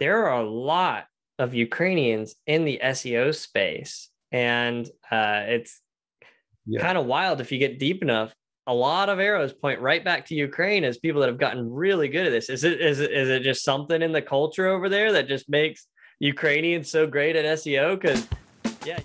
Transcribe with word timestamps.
there 0.00 0.26
are 0.26 0.40
a 0.40 0.48
lot 0.48 1.04
of 1.38 1.54
Ukrainians 1.54 2.34
in 2.46 2.64
the 2.64 2.80
SEO 2.82 3.34
space, 3.34 4.08
and 4.32 4.86
uh, 5.10 5.42
it's 5.46 5.80
yeah. 6.66 6.80
kind 6.80 6.98
of 6.98 7.06
wild 7.06 7.40
if 7.40 7.52
you 7.52 7.58
get 7.58 7.78
deep 7.78 8.02
enough. 8.02 8.34
A 8.66 8.74
lot 8.74 9.08
of 9.08 9.18
arrows 9.18 9.52
point 9.52 9.80
right 9.80 10.04
back 10.04 10.26
to 10.26 10.34
Ukraine 10.34 10.84
as 10.84 10.98
people 10.98 11.20
that 11.20 11.28
have 11.28 11.38
gotten 11.38 11.70
really 11.70 12.08
good 12.08 12.26
at 12.26 12.30
this. 12.30 12.50
Is 12.50 12.64
it 12.64 12.80
is 12.80 13.00
it 13.00 13.12
is 13.12 13.28
it 13.28 13.42
just 13.42 13.64
something 13.64 14.02
in 14.02 14.12
the 14.12 14.22
culture 14.22 14.68
over 14.68 14.88
there 14.88 15.12
that 15.12 15.28
just 15.28 15.48
makes 15.48 15.86
Ukrainians 16.18 16.90
so 16.90 17.06
great 17.06 17.36
at 17.36 17.44
SEO? 17.58 18.00
Because 18.00 18.26
yeah 18.84 19.00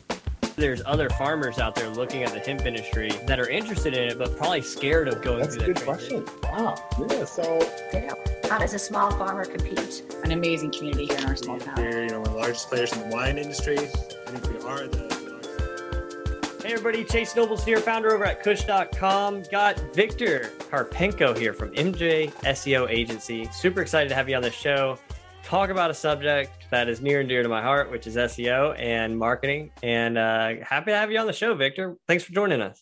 there's 0.56 0.82
other 0.86 1.10
farmers 1.10 1.60
out 1.60 1.76
there 1.76 1.90
looking 1.90 2.24
at 2.24 2.34
the 2.34 2.40
hemp 2.40 2.66
industry 2.66 3.12
that 3.28 3.40
are 3.40 3.50
interested 3.50 3.94
in 3.96 4.10
it, 4.10 4.18
but 4.18 4.36
probably 4.38 4.62
scared 4.62 5.08
of 5.08 5.22
going 5.22 5.42
That's 5.42 5.56
through 5.56 5.74
that. 5.74 5.86
That's 5.86 6.08
a 6.08 6.10
good 6.10 6.26
question. 6.26 6.26
Wow. 6.44 6.76
Yeah. 7.10 7.26
So, 7.26 8.50
how 8.50 8.60
does 8.60 8.74
a 8.74 8.80
small 8.80 9.12
farmer 9.12 9.46
compete? 9.46 10.04
An 10.24 10.32
amazing 10.32 10.72
community 10.72 11.08
here 11.08 11.18
in 11.18 11.26
our 11.26 11.36
small 11.36 11.60
town. 11.60 11.76
We're 11.78 12.04
you 12.04 12.10
know 12.10 12.20
one 12.20 12.28
of 12.28 12.34
the 12.34 12.40
largest 12.40 12.70
players 12.70 12.94
in 12.94 13.10
the 13.10 13.16
wine 13.16 13.38
industry. 13.38 13.78
I 13.78 13.84
think 13.84 14.54
we 14.54 14.68
are 14.68 14.88
the. 14.88 15.16
Hey 16.64 16.74
everybody, 16.74 17.04
Chase 17.04 17.36
Nobles 17.36 17.64
here, 17.64 17.78
founder 17.78 18.12
over 18.12 18.26
at 18.26 18.42
Kush.com. 18.42 19.44
Got 19.52 19.80
Victor 19.94 20.52
Karpenko 20.58 21.38
here 21.38 21.54
from 21.54 21.70
MJ 21.74 22.32
SEO 22.42 22.90
Agency. 22.90 23.48
Super 23.54 23.82
excited 23.82 24.10
to 24.10 24.16
have 24.16 24.28
you 24.28 24.36
on 24.36 24.42
the 24.42 24.50
show 24.50 24.98
talk 25.46 25.70
about 25.70 25.92
a 25.92 25.94
subject 25.94 26.66
that 26.72 26.90
is 26.90 27.02
near 27.02 27.20
and 27.20 27.30
dear 27.30 27.44
to 27.44 27.50
my 27.50 27.62
heart, 27.62 27.92
which 27.92 28.08
is 28.08 28.16
SEO 28.16 28.78
and 28.80 29.18
marketing. 29.18 29.72
And 29.84 30.18
uh, 30.18 30.56
happy 30.64 30.92
to 30.92 30.98
have 30.98 31.12
you 31.12 31.20
on 31.20 31.28
the 31.28 31.34
show, 31.34 31.54
Victor. 31.54 31.96
Thanks 32.08 32.24
for 32.24 32.34
joining 32.34 32.62
us. 32.62 32.82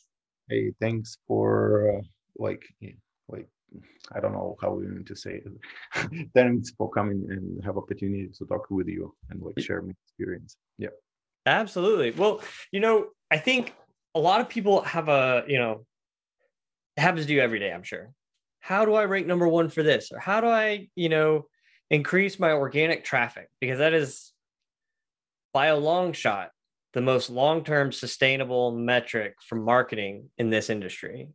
Hey, 0.49 0.71
thanks 0.79 1.17
for 1.27 1.97
uh, 1.97 2.01
like 2.37 2.63
like 3.27 3.47
I 4.13 4.19
don't 4.21 4.31
know 4.31 4.55
how 4.61 4.71
we 4.71 4.85
need 4.87 5.07
to 5.07 5.15
say 5.15 5.41
it. 5.43 6.29
thanks 6.33 6.71
for 6.77 6.89
coming 6.89 7.25
and 7.29 7.63
have 7.65 7.77
opportunity 7.77 8.29
to 8.37 8.45
talk 8.45 8.69
with 8.69 8.87
you 8.87 9.13
and 9.29 9.41
like 9.41 9.59
share 9.59 9.81
my 9.81 9.93
experience. 10.07 10.55
Yeah. 10.77 10.89
Absolutely. 11.45 12.11
Well, 12.11 12.41
you 12.71 12.79
know, 12.79 13.07
I 13.29 13.37
think 13.37 13.75
a 14.15 14.19
lot 14.19 14.39
of 14.39 14.47
people 14.47 14.81
have 14.83 15.09
a, 15.09 15.43
you 15.47 15.59
know, 15.59 15.85
it 16.95 17.01
happens 17.01 17.25
to 17.25 17.33
you 17.33 17.41
every 17.41 17.59
day, 17.59 17.73
I'm 17.73 17.83
sure. 17.83 18.13
How 18.61 18.85
do 18.85 18.93
I 18.93 19.03
rank 19.03 19.27
number 19.27 19.47
one 19.47 19.67
for 19.67 19.83
this? 19.83 20.11
Or 20.13 20.19
how 20.19 20.39
do 20.39 20.47
I, 20.47 20.87
you 20.95 21.09
know, 21.09 21.47
increase 21.89 22.39
my 22.39 22.51
organic 22.51 23.03
traffic 23.03 23.49
because 23.59 23.79
that 23.79 23.93
is 23.93 24.31
by 25.53 25.67
a 25.67 25.77
long 25.77 26.13
shot 26.13 26.49
the 26.93 27.01
most 27.01 27.29
long-term 27.29 27.91
sustainable 27.91 28.71
metric 28.71 29.35
for 29.47 29.55
marketing 29.55 30.29
in 30.37 30.49
this 30.49 30.69
industry. 30.69 31.27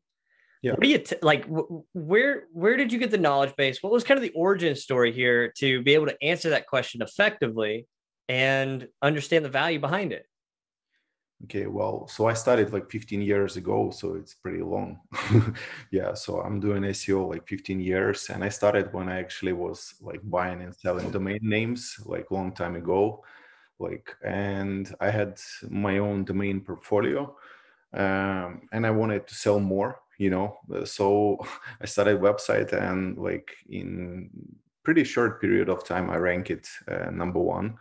Yeah. 0.63 0.73
What 0.73 0.81
do 0.81 0.89
you 0.89 0.99
t- 0.99 1.17
like 1.23 1.47
where 1.95 2.45
where 2.53 2.77
did 2.77 2.93
you 2.93 2.99
get 2.99 3.11
the 3.11 3.19
knowledge 3.19 3.55
base? 3.57 3.83
What 3.83 3.93
was 3.93 4.03
kind 4.03 4.19
of 4.19 4.23
the 4.23 4.33
origin 4.35 4.75
story 4.75 5.13
here 5.13 5.53
to 5.59 5.83
be 5.83 5.95
able 5.95 6.07
to 6.07 6.23
answer 6.23 6.51
that 6.51 6.67
question 6.67 7.03
effectively 7.03 7.87
and 8.29 8.89
understand 9.01 9.45
the 9.45 9.51
value 9.51 9.79
behind 9.79 10.13
it 10.13 10.27
Okay, 11.45 11.67
well, 11.67 12.09
so 12.09 12.27
I 12.27 12.33
started 12.33 12.73
like 12.73 12.91
15 12.91 13.23
years 13.23 13.57
ago, 13.57 13.91
so 13.91 14.15
it's 14.15 14.35
pretty 14.35 14.61
long. 14.61 14.99
yeah, 15.93 16.13
so 16.15 16.41
I'm 16.41 16.59
doing 16.59 16.83
SEO 16.83 17.29
like 17.29 17.47
15 17.47 17.81
years, 17.81 18.29
and 18.29 18.43
I 18.43 18.49
started 18.49 18.93
when 18.93 19.09
I 19.09 19.21
actually 19.21 19.53
was 19.53 19.95
like 20.01 20.21
buying 20.25 20.63
and 20.63 20.75
selling 20.75 21.11
domain 21.13 21.39
names 21.43 21.97
like 22.05 22.33
long 22.33 22.53
time 22.53 22.75
ago, 22.75 23.23
like, 23.79 24.17
and 24.25 24.93
I 25.01 25.11
had 25.11 25.41
my 25.71 25.99
own 25.99 26.25
domain 26.25 26.61
portfolio, 26.61 27.37
um, 27.95 28.63
and 28.73 28.85
I 28.85 28.91
wanted 28.91 29.29
to 29.29 29.35
sell 29.37 29.61
more, 29.61 30.01
you 30.19 30.31
know. 30.31 30.59
So 30.87 31.39
I 31.81 31.87
started 31.87 32.21
website, 32.21 32.73
and 32.73 33.17
like 33.17 33.53
in 33.69 34.29
pretty 34.83 35.05
short 35.05 35.41
period 35.41 35.69
of 35.69 35.85
time, 35.85 36.11
I 36.11 36.17
rank 36.17 36.51
it 36.51 36.69
uh, 36.89 37.11
number 37.11 37.39
one 37.39 37.79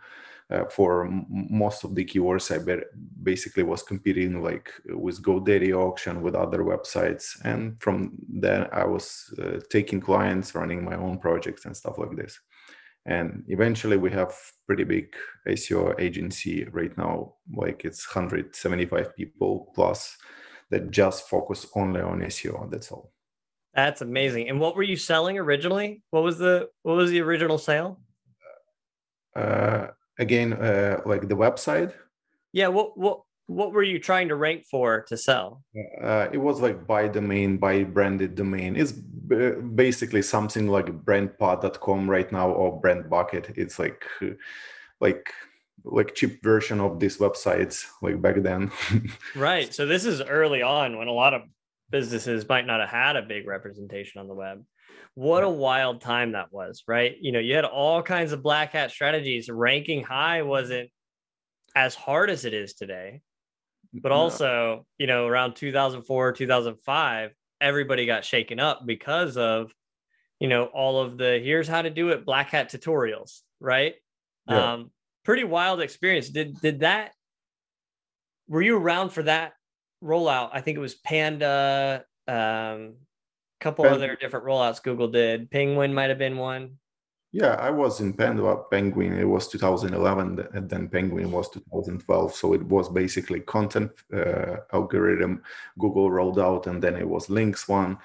uh, 0.50 0.64
for 0.66 1.06
m- 1.06 1.26
most 1.28 1.84
of 1.84 1.94
the 1.94 2.04
keywords 2.04 2.50
i 2.54 2.58
be- 2.58 2.84
basically 3.22 3.62
was 3.62 3.82
competing 3.82 4.42
like 4.42 4.72
with 4.86 5.22
godaddy 5.22 5.72
auction 5.72 6.22
with 6.22 6.34
other 6.34 6.60
websites. 6.64 7.36
And 7.44 7.80
from 7.80 8.12
then 8.28 8.66
i 8.72 8.84
was 8.84 9.32
uh, 9.42 9.60
taking 9.70 10.00
clients 10.00 10.54
running 10.54 10.84
my 10.84 10.96
own 10.96 11.18
projects 11.18 11.64
and 11.64 11.76
stuff 11.76 11.98
like 11.98 12.16
this. 12.16 12.38
And 13.06 13.44
eventually 13.48 13.96
we 13.96 14.10
have 14.10 14.34
pretty 14.66 14.84
big 14.84 15.14
seo 15.48 15.98
agency 15.98 16.64
right 16.72 16.96
now. 16.98 17.34
Like 17.54 17.84
it's 17.84 18.14
175 18.14 19.16
people 19.16 19.72
plus 19.74 20.16
that 20.70 20.90
just 20.90 21.28
focus 21.28 21.66
only 21.74 22.00
on 22.00 22.20
seo 22.20 22.70
that's 22.70 22.92
all. 22.92 23.12
That's 23.74 24.00
amazing. 24.00 24.48
And 24.48 24.60
what 24.60 24.76
were 24.76 24.82
you 24.82 24.96
selling 24.96 25.38
originally? 25.38 26.02
What 26.10 26.22
was 26.22 26.38
the 26.38 26.68
what 26.82 26.96
was 26.96 27.10
the 27.10 27.20
original 27.20 27.58
sale? 27.58 28.00
Uh, 29.36 29.88
again 30.18 30.52
uh, 30.52 31.00
like 31.06 31.28
the 31.28 31.36
website? 31.36 31.92
Yeah 32.52 32.68
what 32.68 32.96
what 32.98 33.20
what 33.46 33.72
were 33.72 33.82
you 33.82 33.98
trying 33.98 34.28
to 34.28 34.36
rank 34.36 34.66
for 34.66 35.02
to 35.08 35.16
sell? 35.16 35.64
Uh, 36.02 36.28
it 36.30 36.38
was 36.38 36.60
like 36.60 36.86
by 36.86 37.08
domain 37.08 37.56
by 37.56 37.82
branded 37.82 38.34
domain. 38.34 38.76
It's 38.76 38.92
b- 38.92 39.52
basically 39.74 40.22
something 40.22 40.68
like 40.68 40.86
brandpod.com 40.86 42.10
right 42.10 42.30
now 42.30 42.50
or 42.50 42.78
brand 42.78 43.08
bucket 43.08 43.52
it's 43.56 43.78
like 43.78 44.04
like 45.00 45.32
like 45.84 46.14
cheap 46.14 46.42
version 46.42 46.80
of 46.80 47.00
these 47.00 47.18
websites 47.18 47.86
like 48.02 48.20
back 48.20 48.42
then. 48.42 48.70
Right 49.34 49.72
so 49.72 49.86
this 49.86 50.04
is 50.04 50.20
early 50.20 50.62
on 50.62 50.98
when 50.98 51.08
a 51.08 51.12
lot 51.12 51.32
of 51.34 51.42
businesses 51.90 52.46
might 52.48 52.66
not 52.66 52.80
have 52.80 52.90
had 52.90 53.16
a 53.16 53.22
big 53.22 53.46
representation 53.46 54.20
on 54.20 54.28
the 54.28 54.34
web 54.34 54.62
what 55.18 55.42
a 55.42 55.48
wild 55.48 56.00
time 56.00 56.30
that 56.32 56.52
was, 56.52 56.84
right? 56.86 57.16
You 57.20 57.32
know, 57.32 57.40
you 57.40 57.56
had 57.56 57.64
all 57.64 58.04
kinds 58.04 58.30
of 58.30 58.40
black 58.40 58.70
hat 58.70 58.92
strategies. 58.92 59.50
Ranking 59.50 60.04
high 60.04 60.42
wasn't 60.42 60.90
as 61.74 61.96
hard 61.96 62.30
as 62.30 62.44
it 62.44 62.54
is 62.54 62.74
today. 62.74 63.20
But 63.92 64.12
also, 64.12 64.86
you 64.96 65.08
know, 65.08 65.26
around 65.26 65.56
2004, 65.56 66.32
2005, 66.34 67.30
everybody 67.60 68.06
got 68.06 68.24
shaken 68.24 68.60
up 68.60 68.82
because 68.86 69.36
of, 69.36 69.72
you 70.38 70.46
know, 70.46 70.66
all 70.66 71.00
of 71.02 71.18
the 71.18 71.40
here's 71.42 71.66
how 71.66 71.82
to 71.82 71.90
do 71.90 72.10
it 72.10 72.24
black 72.24 72.50
hat 72.50 72.70
tutorials, 72.70 73.40
right? 73.58 73.96
Yeah. 74.48 74.74
Um, 74.74 74.92
pretty 75.24 75.42
wild 75.42 75.80
experience. 75.80 76.28
Did 76.28 76.60
did 76.60 76.80
that 76.80 77.10
were 78.46 78.62
you 78.62 78.76
around 78.76 79.10
for 79.10 79.24
that 79.24 79.54
rollout? 80.00 80.50
I 80.52 80.60
think 80.60 80.76
it 80.76 80.80
was 80.80 80.94
Panda, 80.94 82.04
um, 82.28 82.94
couple 83.60 83.84
Pen- 83.84 83.94
other 83.94 84.16
different 84.16 84.46
rollouts 84.46 84.82
Google 84.82 85.08
did. 85.08 85.50
Penguin 85.50 85.94
might 85.94 86.10
have 86.10 86.18
been 86.18 86.36
one. 86.36 86.78
Yeah, 87.30 87.56
I 87.56 87.68
was 87.68 88.00
in 88.00 88.14
Panda 88.14 88.56
Penguin. 88.70 89.18
It 89.18 89.28
was 89.28 89.48
2011, 89.48 90.48
and 90.54 90.70
then 90.70 90.88
Penguin 90.88 91.30
was 91.30 91.50
2012. 91.50 92.34
So 92.34 92.54
it 92.54 92.62
was 92.62 92.88
basically 92.88 93.40
content 93.40 93.90
uh, 94.14 94.56
algorithm 94.72 95.42
Google 95.78 96.10
rolled 96.10 96.38
out, 96.38 96.66
and 96.66 96.82
then 96.82 96.96
it 96.96 97.06
was 97.06 97.28
links 97.28 97.68
one, 97.68 97.98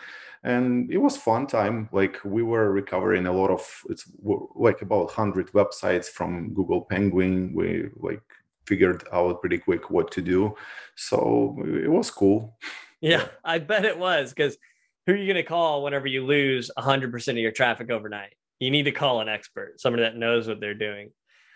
and 0.44 0.92
it 0.92 0.98
was 0.98 1.16
fun 1.16 1.48
time. 1.48 1.88
Like 1.94 2.20
we 2.26 2.44
were 2.44 2.74
recovering 2.74 3.26
a 3.26 3.32
lot 3.32 3.50
of 3.50 3.66
it's 3.90 4.12
like 4.56 4.82
about 4.82 5.06
100 5.06 5.54
websites 5.54 6.08
from 6.08 6.54
Google 6.54 6.82
Penguin. 6.82 7.54
We 7.56 7.90
like 7.96 8.22
figured 8.66 9.06
out 9.14 9.40
pretty 9.40 9.58
quick 9.58 9.90
what 9.90 10.12
to 10.12 10.22
do, 10.22 10.54
so 10.96 11.58
it 11.66 11.90
was 11.90 12.12
cool. 12.12 12.58
Yeah, 13.00 13.20
yeah. 13.20 13.28
I 13.46 13.60
bet 13.60 13.86
it 13.86 13.98
was 13.98 14.34
because 14.34 14.58
who 15.06 15.14
are 15.14 15.18
you 15.18 15.26
going 15.26 15.44
to 15.44 15.48
call 15.48 15.84
whenever 15.84 16.08
you 16.08 16.26
lose 16.26 16.72
100% 16.78 17.28
of 17.30 17.38
your 17.38 17.52
traffic 17.52 17.90
overnight? 17.90 18.34
You 18.60 18.72
need 18.72 18.84
to 18.84 18.92
call 18.92 19.22
an 19.22 19.30
expert, 19.30 19.80
somebody 19.80 20.04
that 20.04 20.16
knows 20.16 20.48
what 20.48 20.60
they're 20.60 20.74
doing. 20.74 21.12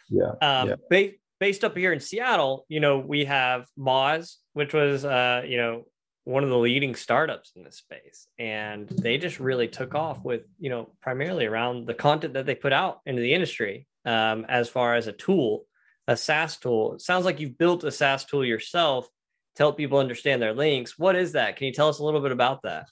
Yeah. 0.09 0.31
Um, 0.41 0.69
yeah. 0.69 0.75
Ba- 0.89 1.11
based 1.39 1.63
up 1.63 1.77
here 1.77 1.93
in 1.93 1.99
Seattle, 1.99 2.65
you 2.67 2.79
know, 2.79 2.99
we 2.99 3.25
have 3.25 3.65
Moz, 3.77 4.35
which 4.53 4.73
was, 4.73 5.05
uh, 5.05 5.43
you 5.45 5.57
know, 5.57 5.85
one 6.23 6.43
of 6.43 6.49
the 6.49 6.57
leading 6.57 6.93
startups 6.93 7.53
in 7.55 7.63
this 7.63 7.77
space. 7.77 8.27
And 8.37 8.89
they 8.89 9.17
just 9.17 9.39
really 9.39 9.69
took 9.69 9.95
off 9.95 10.23
with, 10.25 10.41
you 10.59 10.69
know, 10.69 10.89
primarily 11.01 11.45
around 11.45 11.87
the 11.87 11.93
content 11.93 12.33
that 12.33 12.45
they 12.45 12.55
put 12.55 12.73
out 12.73 12.99
into 13.05 13.21
the 13.21 13.33
industry 13.33 13.87
um, 14.03 14.45
as 14.49 14.67
far 14.67 14.95
as 14.95 15.07
a 15.07 15.13
tool, 15.13 15.65
a 16.07 16.17
SaaS 16.17 16.57
tool. 16.57 16.95
It 16.95 17.01
sounds 17.01 17.23
like 17.23 17.39
you've 17.39 17.57
built 17.57 17.85
a 17.85 17.91
SaaS 17.91 18.25
tool 18.25 18.43
yourself 18.43 19.07
to 19.55 19.63
help 19.63 19.77
people 19.77 19.99
understand 19.99 20.41
their 20.41 20.53
links. 20.53 20.99
What 20.99 21.15
is 21.15 21.31
that? 21.31 21.55
Can 21.55 21.67
you 21.67 21.73
tell 21.73 21.87
us 21.87 21.99
a 21.99 22.03
little 22.03 22.21
bit 22.21 22.33
about 22.33 22.63
that? 22.63 22.87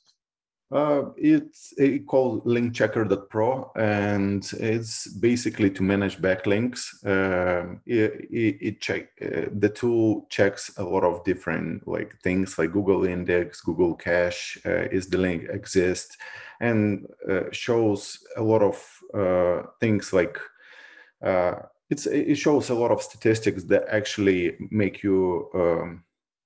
Uh, 0.72 1.12
it's 1.16 1.76
it 1.78 2.08
called 2.08 2.44
linkchecker.pro 2.44 3.72
and 3.76 4.52
it's 4.60 5.08
basically 5.08 5.70
to 5.70 5.84
manage 5.84 6.18
backlinks. 6.18 6.88
Um, 7.06 7.82
it, 7.86 8.28
it, 8.32 8.58
it 8.60 8.82
check 8.82 9.10
uh, 9.22 9.50
the 9.60 9.70
tool 9.70 10.26
checks 10.30 10.76
a 10.78 10.84
lot 10.84 11.04
of 11.04 11.24
different 11.24 11.88
like 11.88 12.20
things 12.24 12.58
like 12.58 12.72
Google 12.72 13.06
Index, 13.06 13.62
Google 13.62 13.94
Cache, 13.94 14.58
uh, 14.66 14.88
is 14.92 15.08
the 15.08 15.20
link 15.20 15.44
exist, 15.50 16.18
and 16.60 17.06
uh, 17.30 17.44
shows 17.52 18.18
a 18.36 18.42
lot 18.42 18.64
of 18.64 19.00
uh, 19.14 19.68
things 19.80 20.14
like 20.14 20.40
uh, 21.24 21.54
it's 21.92 22.08
it 22.08 22.36
shows 22.36 22.72
a 22.72 22.76
lot 22.76 22.90
of 22.90 23.04
statistics 23.04 23.66
that 23.66 23.86
actually 23.90 24.58
make 24.72 25.04
you 25.04 25.48
um, 25.54 26.04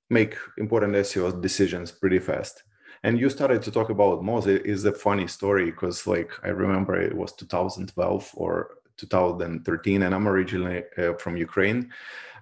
make 0.10 0.36
important 0.58 0.94
SEO 0.94 1.42
decisions 1.42 1.90
pretty 1.90 2.20
fast 2.20 2.64
and 3.04 3.20
you 3.20 3.30
started 3.30 3.62
to 3.64 3.72
talk 3.72 3.90
about 3.90 4.22
Moz 4.22 4.48
is 4.48 4.86
a 4.86 4.92
funny 4.92 5.28
story 5.28 5.66
because 5.66 6.06
like 6.08 6.32
I 6.44 6.50
remember 6.50 7.00
it 7.00 7.16
was 7.16 7.34
2012 7.34 8.32
or 8.36 8.80
2013, 8.98 10.04
and 10.04 10.14
I'm 10.14 10.28
originally 10.28 10.84
uh, 10.98 11.14
from 11.14 11.38
Ukraine. 11.38 11.92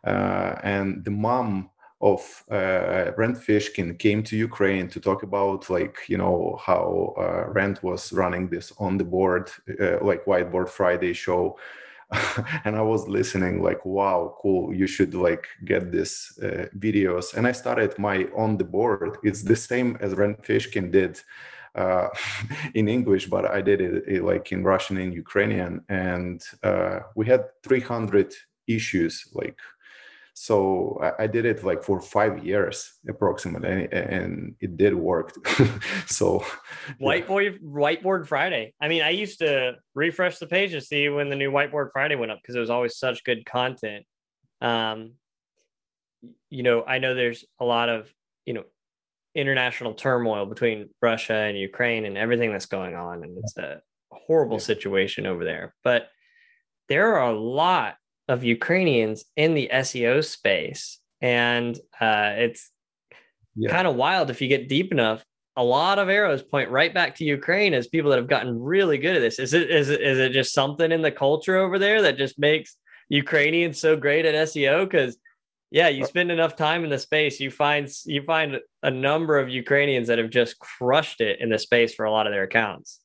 Uh, 0.04 0.56
and 0.64 1.04
the 1.04 1.12
mom 1.12 1.70
of 2.02 2.44
uh, 2.52 3.12
Fishkin 3.18 3.98
came 3.98 4.22
to 4.24 4.38
Ukraine 4.38 4.88
to 4.90 5.00
talk 5.00 5.24
about 5.24 5.70
like 5.70 5.98
you 6.08 6.18
know 6.18 6.60
how 6.64 7.16
uh, 7.18 7.52
Rand 7.52 7.80
was 7.82 8.14
running 8.14 8.50
this 8.50 8.72
on 8.78 8.98
the 8.98 9.04
board 9.04 9.50
uh, 9.82 9.98
like 10.04 10.26
whiteboard 10.26 10.70
Friday 10.70 11.14
show, 11.14 11.58
and 12.66 12.76
I 12.76 12.82
was 12.82 13.08
listening 13.08 13.62
like 13.62 13.86
wow 13.86 14.36
cool 14.42 14.74
you 14.74 14.88
should 14.88 15.14
like 15.14 15.48
get 15.66 15.92
this 15.92 16.38
uh, 16.42 16.68
videos 16.78 17.34
and 17.34 17.46
I 17.46 17.52
started 17.52 17.98
my 18.00 18.28
on 18.36 18.58
the 18.58 18.64
board 18.64 19.18
it's 19.24 19.44
the 19.44 19.56
same 19.56 19.98
as 20.00 20.14
Rand 20.14 20.38
Fishkin 20.44 20.92
did. 20.92 21.22
Uh, 21.76 22.10
in 22.74 22.88
English, 22.88 23.28
but 23.28 23.46
I 23.46 23.62
did 23.62 23.82
it, 23.82 24.04
it, 24.08 24.24
like 24.24 24.52
in 24.52 24.64
Russian 24.64 24.98
and 24.98 25.14
Ukrainian, 25.14 25.86
and 25.90 26.42
uh, 26.64 27.02
we 27.16 27.28
had 27.28 27.44
300 27.62 28.34
issues 28.68 29.28
like 29.34 29.60
so 30.40 31.00
I, 31.02 31.24
I, 31.24 31.28
did 31.28 31.46
it 31.46 31.64
like 31.64 31.84
for 31.84 32.00
five 32.00 32.46
years 32.46 32.94
approximately 33.10 33.70
and, 33.70 33.94
and 33.94 34.56
it 34.60 34.78
did 34.78 34.94
work. 34.94 35.36
So 36.08 36.46
whiteboard 37.02 37.60
whiteboard 37.62 38.28
friday. 38.28 38.74
I 38.80 38.88
mean 38.88 39.02
i 39.02 39.10
used 39.10 39.40
to 39.40 39.76
refresh 39.96 40.38
the 40.38 40.48
page 40.48 40.72
to 40.72 40.82
see 40.82 41.10
when 41.10 41.30
the 41.30 41.36
new 41.36 41.52
whiteboard 41.52 41.92
friday 41.92 42.16
went 42.16 42.32
up 42.32 42.40
because 42.42 42.56
it 42.56 42.60
was 42.60 42.70
always 42.70 42.98
such 42.98 43.24
good 43.24 43.46
content. 43.46 44.06
Um 44.62 45.14
you 46.50 46.64
know 46.64 46.84
i 46.84 47.00
know 47.00 47.14
there's 47.14 47.44
a 47.60 47.66
lot 47.66 47.90
of 47.90 48.12
you 48.46 48.54
know 48.54 48.64
international 49.36 49.94
turmoil 49.94 50.46
between 50.46 50.90
russia 51.02 51.34
and 51.34 51.58
ukraine 51.58 52.06
and 52.06 52.18
everything 52.18 52.52
that's 52.52 52.66
going 52.66 52.96
on 52.96 53.24
and 53.24 53.38
it's 53.38 53.58
a 53.58 53.82
horrible 54.12 54.60
situation 54.60 55.26
over 55.26 55.44
there. 55.44 55.74
But 55.84 56.10
there 56.90 57.16
are 57.16 57.30
a 57.30 57.40
lot 57.40 57.96
of 58.28 58.44
Ukrainians 58.44 59.26
in 59.36 59.54
the 59.54 59.70
SEO 59.72 60.24
space. 60.24 61.00
And 61.22 61.76
uh, 62.00 62.34
it's 62.36 62.70
yeah. 63.56 63.70
kind 63.70 63.88
of 63.88 63.96
wild 63.96 64.30
if 64.30 64.42
you 64.42 64.48
get 64.48 64.70
deep 64.70 64.92
enough. 64.92 65.24
A 65.56 65.64
lot 65.64 65.98
of 65.98 66.08
arrows 66.08 66.44
point 66.44 66.70
right 66.70 66.94
back 66.94 67.16
to 67.16 67.26
Ukraine 67.26 67.74
as 67.74 67.88
people 67.88 68.12
that 68.12 68.18
have 68.18 68.28
gotten 68.28 68.60
really 68.60 69.00
good 69.00 69.16
at 69.16 69.22
this. 69.22 69.40
Is 69.40 69.56
it 69.56 69.72
is 69.72 69.90
it 69.90 70.02
is 70.02 70.20
it 70.20 70.32
just 70.32 70.54
something 70.54 70.92
in 70.92 71.02
the 71.02 71.12
culture 71.12 71.58
over 71.58 71.80
there 71.80 72.04
that 72.04 72.18
just 72.18 72.38
makes 72.38 72.78
Ukrainians 73.10 73.80
so 73.80 73.98
great 73.98 74.26
at 74.26 74.36
SEO? 74.36 74.86
Because 74.86 75.18
yeah, 75.72 75.88
you 75.88 76.06
spend 76.06 76.32
enough 76.32 76.56
time 76.56 76.84
in 76.84 76.92
the 76.92 77.00
space, 77.00 77.40
you 77.40 77.50
find 77.50 77.90
you 78.06 78.22
find 78.22 78.60
a 78.84 78.92
number 78.92 79.40
of 79.40 79.50
Ukrainians 79.50 80.10
that 80.10 80.20
have 80.20 80.30
just 80.30 80.60
crushed 80.60 81.22
it 81.22 81.42
in 81.42 81.50
the 81.50 81.58
space 81.58 81.96
for 81.96 82.06
a 82.06 82.12
lot 82.12 82.28
of 82.28 82.34
their 82.34 82.44
accounts 82.44 83.00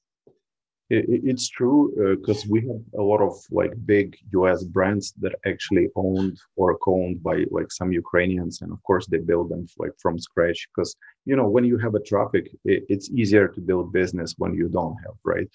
it's 0.93 1.49
true 1.49 2.17
because 2.19 2.45
uh, 2.45 2.49
we 2.51 2.61
have 2.69 2.83
a 2.99 3.03
lot 3.03 3.21
of 3.21 3.35
like 3.51 3.73
big 3.87 4.17
us 4.33 4.65
brands 4.65 5.13
that 5.21 5.35
actually 5.47 5.89
owned 5.97 6.39
or 6.57 6.77
co-owned 6.79 7.23
by 7.23 7.45
like 7.51 7.71
some 7.73 7.93
ukrainians 7.93 8.63
and 8.63 8.73
of 8.73 8.83
course 8.83 9.07
they 9.07 9.19
build 9.19 9.49
them 9.49 9.67
like 9.79 9.93
from 10.03 10.19
scratch 10.19 10.69
because 10.69 10.95
you 11.25 11.37
know 11.37 11.49
when 11.49 11.65
you 11.65 11.79
have 11.79 11.95
a 11.95 12.01
traffic 12.01 12.51
it, 12.65 12.85
it's 12.89 13.11
easier 13.11 13.49
to 13.49 13.61
build 13.61 13.93
business 13.93 14.35
when 14.39 14.53
you 14.55 14.69
don't 14.69 14.97
have 15.05 15.17
right? 15.25 15.49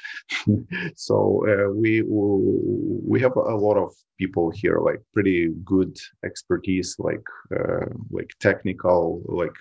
So 0.95 1.15
uh, 1.51 1.69
we 1.81 2.03
we 3.11 3.19
have 3.21 3.35
a 3.35 3.57
lot 3.67 3.77
of 3.77 3.93
people 4.17 4.49
here 4.49 4.79
like 4.79 5.01
pretty 5.13 5.49
good 5.63 5.95
expertise 6.25 6.95
like 6.99 7.25
uh, 7.57 7.87
like 8.11 8.29
technical 8.39 9.21
like 9.25 9.57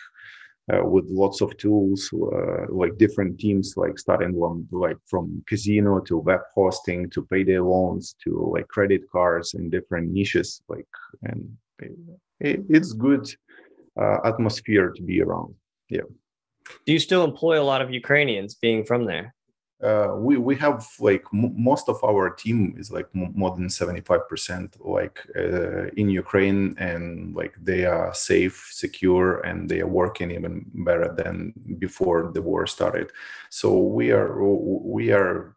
uh, 0.73 0.85
with 0.85 1.05
lots 1.09 1.41
of 1.41 1.57
tools 1.59 2.11
uh, 2.13 2.67
like 2.69 2.97
different 2.99 3.39
teams 3.39 3.75
like 3.77 3.99
starting 3.99 4.33
from 4.33 4.67
like 4.73 4.97
from 5.07 5.43
casino 5.47 6.01
to 6.01 6.19
web 6.19 6.41
hosting 6.55 7.09
to 7.11 7.23
payday 7.27 7.59
loans 7.59 8.17
to 8.23 8.51
like 8.53 8.67
credit 8.69 9.03
cards 9.11 9.55
and 9.55 9.71
different 9.71 10.11
niches 10.11 10.63
like 10.69 10.87
and 11.23 11.57
it, 12.41 12.61
it's 12.69 12.93
good 12.93 13.29
uh, 14.01 14.19
atmosphere 14.25 14.93
to 14.95 15.03
be 15.03 15.23
around. 15.23 15.55
Yeah. 15.89 16.03
Do 16.85 16.93
you 16.93 16.99
still 16.99 17.25
employ 17.25 17.61
a 17.61 17.62
lot 17.62 17.81
of 17.81 17.93
ukrainians 17.93 18.57
being 18.57 18.85
from 18.85 19.05
there 19.05 19.36
uh, 19.82 20.14
we 20.17 20.38
we 20.38 20.56
have 20.56 20.87
like 21.00 21.23
most 21.32 21.88
of 21.88 22.02
our 22.02 22.31
team 22.31 22.75
is 22.78 22.90
like 22.90 23.06
more 23.14 23.55
than 23.55 23.69
75% 23.69 24.70
like 24.81 25.20
uh, 25.37 25.88
in 25.96 26.08
ukraine 26.08 26.75
and 26.78 27.34
like 27.34 27.55
they 27.62 27.84
are 27.84 28.14
safe 28.14 28.70
secure 28.73 29.40
and 29.40 29.69
they 29.69 29.81
are 29.81 29.87
working 29.87 30.31
even 30.31 30.64
better 30.73 31.12
than 31.14 31.52
before 31.78 32.31
the 32.32 32.40
war 32.40 32.67
started. 32.67 33.11
So 33.50 33.76
we 33.78 34.12
are 34.12 34.43
we 34.43 35.12
are 35.12 35.55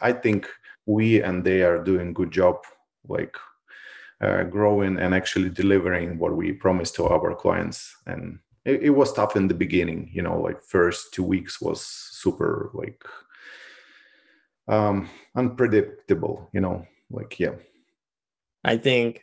i 0.00 0.12
think 0.12 0.48
we 0.86 1.22
and 1.22 1.44
they 1.44 1.62
are 1.62 1.82
doing 1.82 2.12
good 2.12 2.32
job 2.32 2.64
like 3.08 3.36
uh, 4.20 4.42
growing 4.44 4.98
and 4.98 5.14
actually 5.14 5.50
delivering 5.50 6.18
what 6.18 6.36
we 6.36 6.52
promised 6.52 6.94
to 6.94 7.04
our 7.06 7.34
clients. 7.34 7.96
And 8.06 8.38
it, 8.64 8.82
it 8.82 8.90
was 8.90 9.12
tough 9.12 9.36
in 9.36 9.48
the 9.48 9.54
beginning 9.54 10.10
you 10.12 10.22
know 10.22 10.40
like 10.40 10.62
first 10.62 11.12
two 11.12 11.24
weeks 11.24 11.60
was 11.60 11.84
super 11.84 12.70
like 12.74 13.04
um 14.72 15.08
unpredictable 15.36 16.48
you 16.52 16.60
know 16.60 16.86
like 17.10 17.38
yeah. 17.38 17.54
I 18.64 18.78
think 18.78 19.22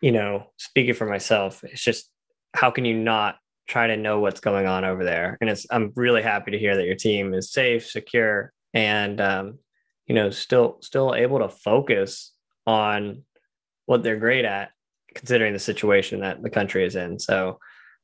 you 0.00 0.12
know 0.12 0.46
speaking 0.56 0.94
for 0.94 1.06
myself 1.06 1.64
it's 1.64 1.82
just 1.82 2.08
how 2.54 2.70
can 2.70 2.84
you 2.84 2.94
not 2.94 3.36
try 3.66 3.86
to 3.86 3.96
know 3.96 4.20
what's 4.20 4.40
going 4.40 4.66
on 4.66 4.84
over 4.84 5.04
there? 5.04 5.38
And 5.40 5.50
it's 5.50 5.66
i'm 5.70 5.92
really 5.96 6.22
happy 6.22 6.52
to 6.52 6.58
hear 6.58 6.76
that 6.76 6.86
your 6.86 6.94
team 6.94 7.34
is 7.34 7.52
safe 7.52 7.86
secure 7.86 8.52
and 8.74 9.20
um 9.20 9.58
you 10.06 10.14
know 10.14 10.30
still 10.30 10.78
still 10.82 11.14
able 11.14 11.40
to 11.40 11.48
focus 11.48 12.32
on 12.66 13.24
what 13.86 14.02
they're 14.02 14.16
great 14.16 14.44
at 14.44 14.70
considering 15.14 15.52
the 15.52 15.58
situation 15.58 16.20
that 16.20 16.42
the 16.42 16.50
country 16.50 16.86
is 16.86 16.96
in. 16.96 17.18
So 17.18 17.58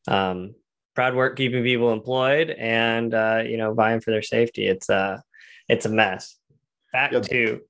um 0.09 0.55
proud 0.97 1.15
work 1.15 1.37
keeping 1.37 1.63
people 1.63 1.93
employed 1.93 2.51
and 2.51 3.15
uh 3.15 3.43
you 3.47 3.57
know 3.57 3.73
vying 3.73 4.01
for 4.01 4.11
their 4.11 4.23
safety. 4.23 4.67
It's 4.67 4.91
uh 4.91 5.19
it's 5.69 5.87
a 5.87 5.89
mess. 5.89 6.37
Back 6.93 7.13
yeah. 7.13 7.21
to 7.21 7.61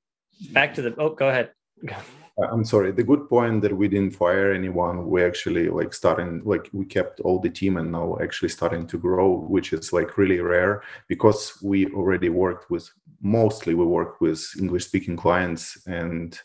back 0.53 0.75
to 0.75 0.83
the 0.83 0.95
oh, 0.99 1.11
go 1.11 1.29
ahead. 1.29 1.51
Uh, 1.91 2.47
I'm 2.53 2.65
sorry. 2.65 2.93
The 2.93 3.03
good 3.03 3.29
point 3.29 3.63
that 3.63 3.77
we 3.77 3.89
didn't 3.89 4.15
fire 4.15 4.53
anyone. 4.53 5.09
We 5.09 5.25
actually 5.25 5.69
like 5.69 5.93
starting 5.93 6.43
like 6.45 6.69
we 6.73 6.85
kept 6.85 7.21
all 7.21 7.41
the 7.41 7.51
team 7.51 7.77
and 7.77 7.91
now 7.91 8.17
actually 8.23 8.51
starting 8.51 8.87
to 8.87 8.99
grow, 8.99 9.41
which 9.49 9.73
is 9.73 9.93
like 9.93 10.17
really 10.17 10.41
rare 10.41 10.83
because 11.09 11.59
we 11.63 11.87
already 11.87 12.29
worked 12.29 12.71
with 12.71 12.89
mostly 13.21 13.75
we 13.75 13.85
work 13.85 14.21
with 14.21 14.41
English 14.59 14.87
speaking 14.87 15.17
clients 15.17 15.77
and 15.87 16.39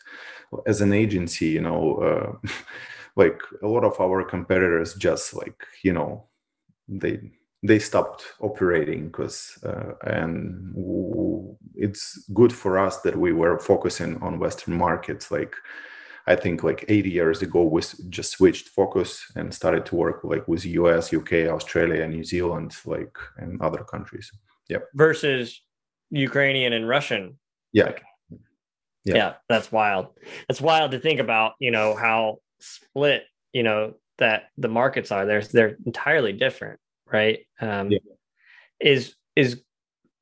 as 0.66 0.80
an 0.80 0.92
agency, 0.92 1.46
you 1.46 1.60
know, 1.60 1.96
uh, 1.98 2.48
like 3.16 3.40
a 3.62 3.66
lot 3.68 3.84
of 3.84 4.00
our 4.00 4.24
competitors 4.24 4.94
just 4.94 5.34
like 5.34 5.64
you 5.84 5.92
know 5.92 6.26
they 6.88 7.20
they 7.64 7.78
stopped 7.78 8.24
operating 8.40 9.06
because 9.06 9.58
uh, 9.64 9.94
and 10.02 10.76
it's 11.74 12.22
good 12.34 12.52
for 12.52 12.78
us 12.78 13.00
that 13.00 13.18
we 13.18 13.32
were 13.32 13.58
focusing 13.58 14.22
on 14.22 14.38
western 14.38 14.76
markets. 14.76 15.30
Like 15.30 15.56
i 16.26 16.34
think 16.34 16.62
like 16.62 16.86
80 16.88 17.10
years 17.10 17.42
ago 17.42 17.64
we 17.64 17.82
just 18.08 18.30
switched 18.32 18.68
focus 18.68 19.22
and 19.36 19.52
started 19.52 19.84
to 19.86 19.94
work 19.94 20.20
like 20.24 20.48
with 20.48 20.64
us 20.64 21.12
uk 21.12 21.32
australia 21.32 22.08
new 22.08 22.24
zealand 22.24 22.74
like 22.86 23.16
and 23.36 23.60
other 23.60 23.84
countries. 23.84 24.30
Yeah 24.70 24.78
versus 24.94 25.60
ukrainian 26.10 26.72
and 26.72 26.88
russian. 26.88 27.38
Yeah. 27.72 27.86
Like, 27.86 28.02
yeah. 29.04 29.16
yeah 29.16 29.32
that's 29.48 29.70
wild. 29.72 30.06
It's 30.48 30.60
wild 30.60 30.90
to 30.92 31.00
think 31.00 31.20
about 31.20 31.52
you 31.58 31.70
know 31.70 31.94
how 31.94 32.38
split 32.60 33.24
you 33.52 33.62
know 33.62 33.94
that 34.18 34.44
the 34.56 34.68
markets 34.68 35.10
are. 35.10 35.26
They're 35.26 35.42
they're 35.42 35.76
entirely 35.84 36.32
different 36.32 36.78
right? 37.10 37.40
Um, 37.60 37.90
yeah. 37.90 37.98
Is 38.80 39.14
is 39.36 39.62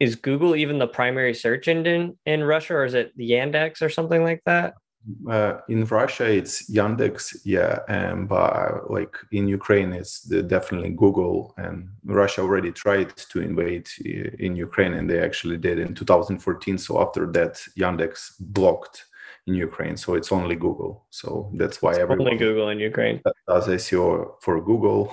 is 0.00 0.16
Google 0.16 0.56
even 0.56 0.78
the 0.78 0.86
primary 0.86 1.34
search 1.34 1.68
engine 1.68 2.18
in 2.26 2.42
Russia, 2.42 2.74
or 2.74 2.84
is 2.84 2.94
it 2.94 3.16
Yandex 3.16 3.82
or 3.82 3.88
something 3.88 4.24
like 4.24 4.42
that? 4.46 4.74
Uh, 5.28 5.58
in 5.68 5.84
Russia, 5.84 6.24
it's 6.30 6.70
Yandex, 6.70 7.36
yeah, 7.44 7.80
and 7.88 8.28
but 8.28 8.88
like 8.90 9.16
in 9.32 9.48
Ukraine, 9.48 9.92
it's 9.92 10.20
definitely 10.22 10.90
Google. 10.90 11.54
And 11.56 11.88
Russia 12.04 12.42
already 12.42 12.70
tried 12.70 13.16
to 13.16 13.40
invade 13.40 13.88
uh, 14.06 14.30
in 14.38 14.54
Ukraine, 14.54 14.94
and 14.94 15.10
they 15.10 15.18
actually 15.18 15.56
did 15.56 15.78
in 15.80 15.94
2014. 15.94 16.78
So 16.78 17.00
after 17.00 17.26
that, 17.32 17.54
Yandex 17.76 18.32
blocked 18.38 19.06
in 19.46 19.54
Ukraine. 19.54 19.96
So 19.96 20.14
it's 20.14 20.30
only 20.30 20.54
Google. 20.54 21.04
So 21.10 21.50
that's 21.54 21.82
why 21.82 21.90
it's 21.90 21.98
everyone 21.98 22.26
only 22.26 22.38
Google 22.38 22.68
in 22.68 22.78
Ukraine 22.78 23.20
does 23.48 23.66
SEO 23.66 24.34
for 24.40 24.60
Google 24.60 25.12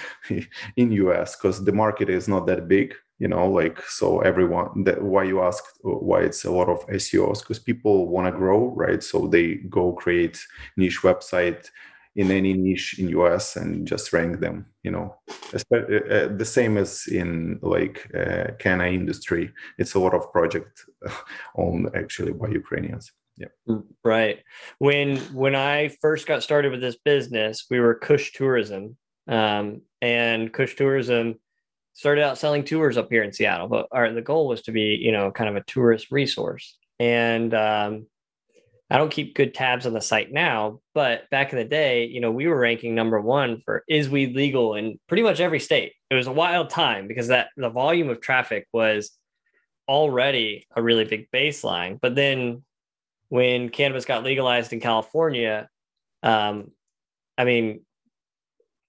in 0.76 0.92
US 0.92 1.36
because 1.36 1.64
the 1.64 1.72
market 1.72 2.08
is 2.08 2.28
not 2.28 2.46
that 2.46 2.68
big. 2.68 2.94
You 3.18 3.28
know, 3.28 3.50
like 3.50 3.82
so 3.82 4.20
everyone 4.20 4.84
that 4.84 5.02
why 5.02 5.24
you 5.24 5.42
ask 5.42 5.64
why 5.82 6.20
it's 6.20 6.44
a 6.44 6.52
lot 6.52 6.68
of 6.68 6.86
SEOs 6.86 7.40
because 7.40 7.58
people 7.58 8.08
want 8.08 8.26
to 8.28 8.32
grow, 8.32 8.72
right? 8.76 9.02
So 9.02 9.26
they 9.26 9.56
go 9.68 9.92
create 9.92 10.40
niche 10.76 11.02
website 11.02 11.68
in 12.14 12.30
any 12.30 12.52
niche 12.52 12.98
in 12.98 13.08
US 13.20 13.56
and 13.56 13.86
just 13.88 14.12
rank 14.12 14.38
them. 14.38 14.66
You 14.84 14.92
know, 14.92 15.16
uh, 15.52 16.28
the 16.36 16.44
same 16.44 16.78
as 16.78 17.08
in 17.08 17.58
like 17.60 18.08
uh, 18.14 18.52
CANA 18.60 18.86
industry. 18.86 19.52
It's 19.78 19.94
a 19.94 19.98
lot 19.98 20.14
of 20.14 20.32
project 20.32 20.84
owned 21.56 21.90
actually 21.96 22.32
by 22.32 22.48
Ukrainians 22.48 23.12
Yeah. 23.38 23.76
Right. 24.04 24.40
When 24.78 25.18
when 25.32 25.54
I 25.54 25.88
first 26.00 26.26
got 26.26 26.42
started 26.42 26.72
with 26.72 26.80
this 26.80 26.96
business, 27.04 27.66
we 27.70 27.78
were 27.78 27.94
Kush 27.94 28.32
Tourism, 28.32 28.96
um, 29.28 29.82
and 30.02 30.52
Kush 30.52 30.74
Tourism 30.74 31.36
started 31.94 32.22
out 32.22 32.38
selling 32.38 32.64
tours 32.64 32.96
up 32.96 33.08
here 33.10 33.22
in 33.22 33.32
Seattle. 33.32 33.68
But 33.68 33.86
our 33.92 34.12
the 34.12 34.22
goal 34.22 34.48
was 34.48 34.62
to 34.62 34.72
be, 34.72 34.98
you 35.00 35.12
know, 35.12 35.30
kind 35.30 35.48
of 35.48 35.56
a 35.56 35.64
tourist 35.64 36.10
resource. 36.10 36.76
And 36.98 37.54
um, 37.54 38.06
I 38.90 38.98
don't 38.98 39.10
keep 39.10 39.34
good 39.34 39.54
tabs 39.54 39.86
on 39.86 39.92
the 39.92 40.00
site 40.00 40.32
now, 40.32 40.80
but 40.94 41.28
back 41.30 41.52
in 41.52 41.58
the 41.58 41.64
day, 41.64 42.06
you 42.06 42.20
know, 42.20 42.32
we 42.32 42.46
were 42.46 42.58
ranking 42.58 42.94
number 42.94 43.20
one 43.20 43.60
for 43.60 43.84
is 43.88 44.08
weed 44.08 44.34
legal 44.34 44.74
in 44.74 44.98
pretty 45.06 45.22
much 45.22 45.40
every 45.40 45.60
state. 45.60 45.92
It 46.10 46.14
was 46.14 46.26
a 46.26 46.32
wild 46.32 46.70
time 46.70 47.06
because 47.06 47.28
that 47.28 47.48
the 47.56 47.70
volume 47.70 48.08
of 48.08 48.20
traffic 48.20 48.66
was 48.72 49.12
already 49.88 50.66
a 50.74 50.82
really 50.82 51.04
big 51.04 51.30
baseline. 51.30 51.98
But 52.00 52.14
then 52.14 52.64
when 53.28 53.68
cannabis 53.68 54.04
got 54.04 54.24
legalized 54.24 54.72
in 54.72 54.80
California, 54.80 55.68
um, 56.22 56.70
I 57.36 57.44
mean, 57.44 57.80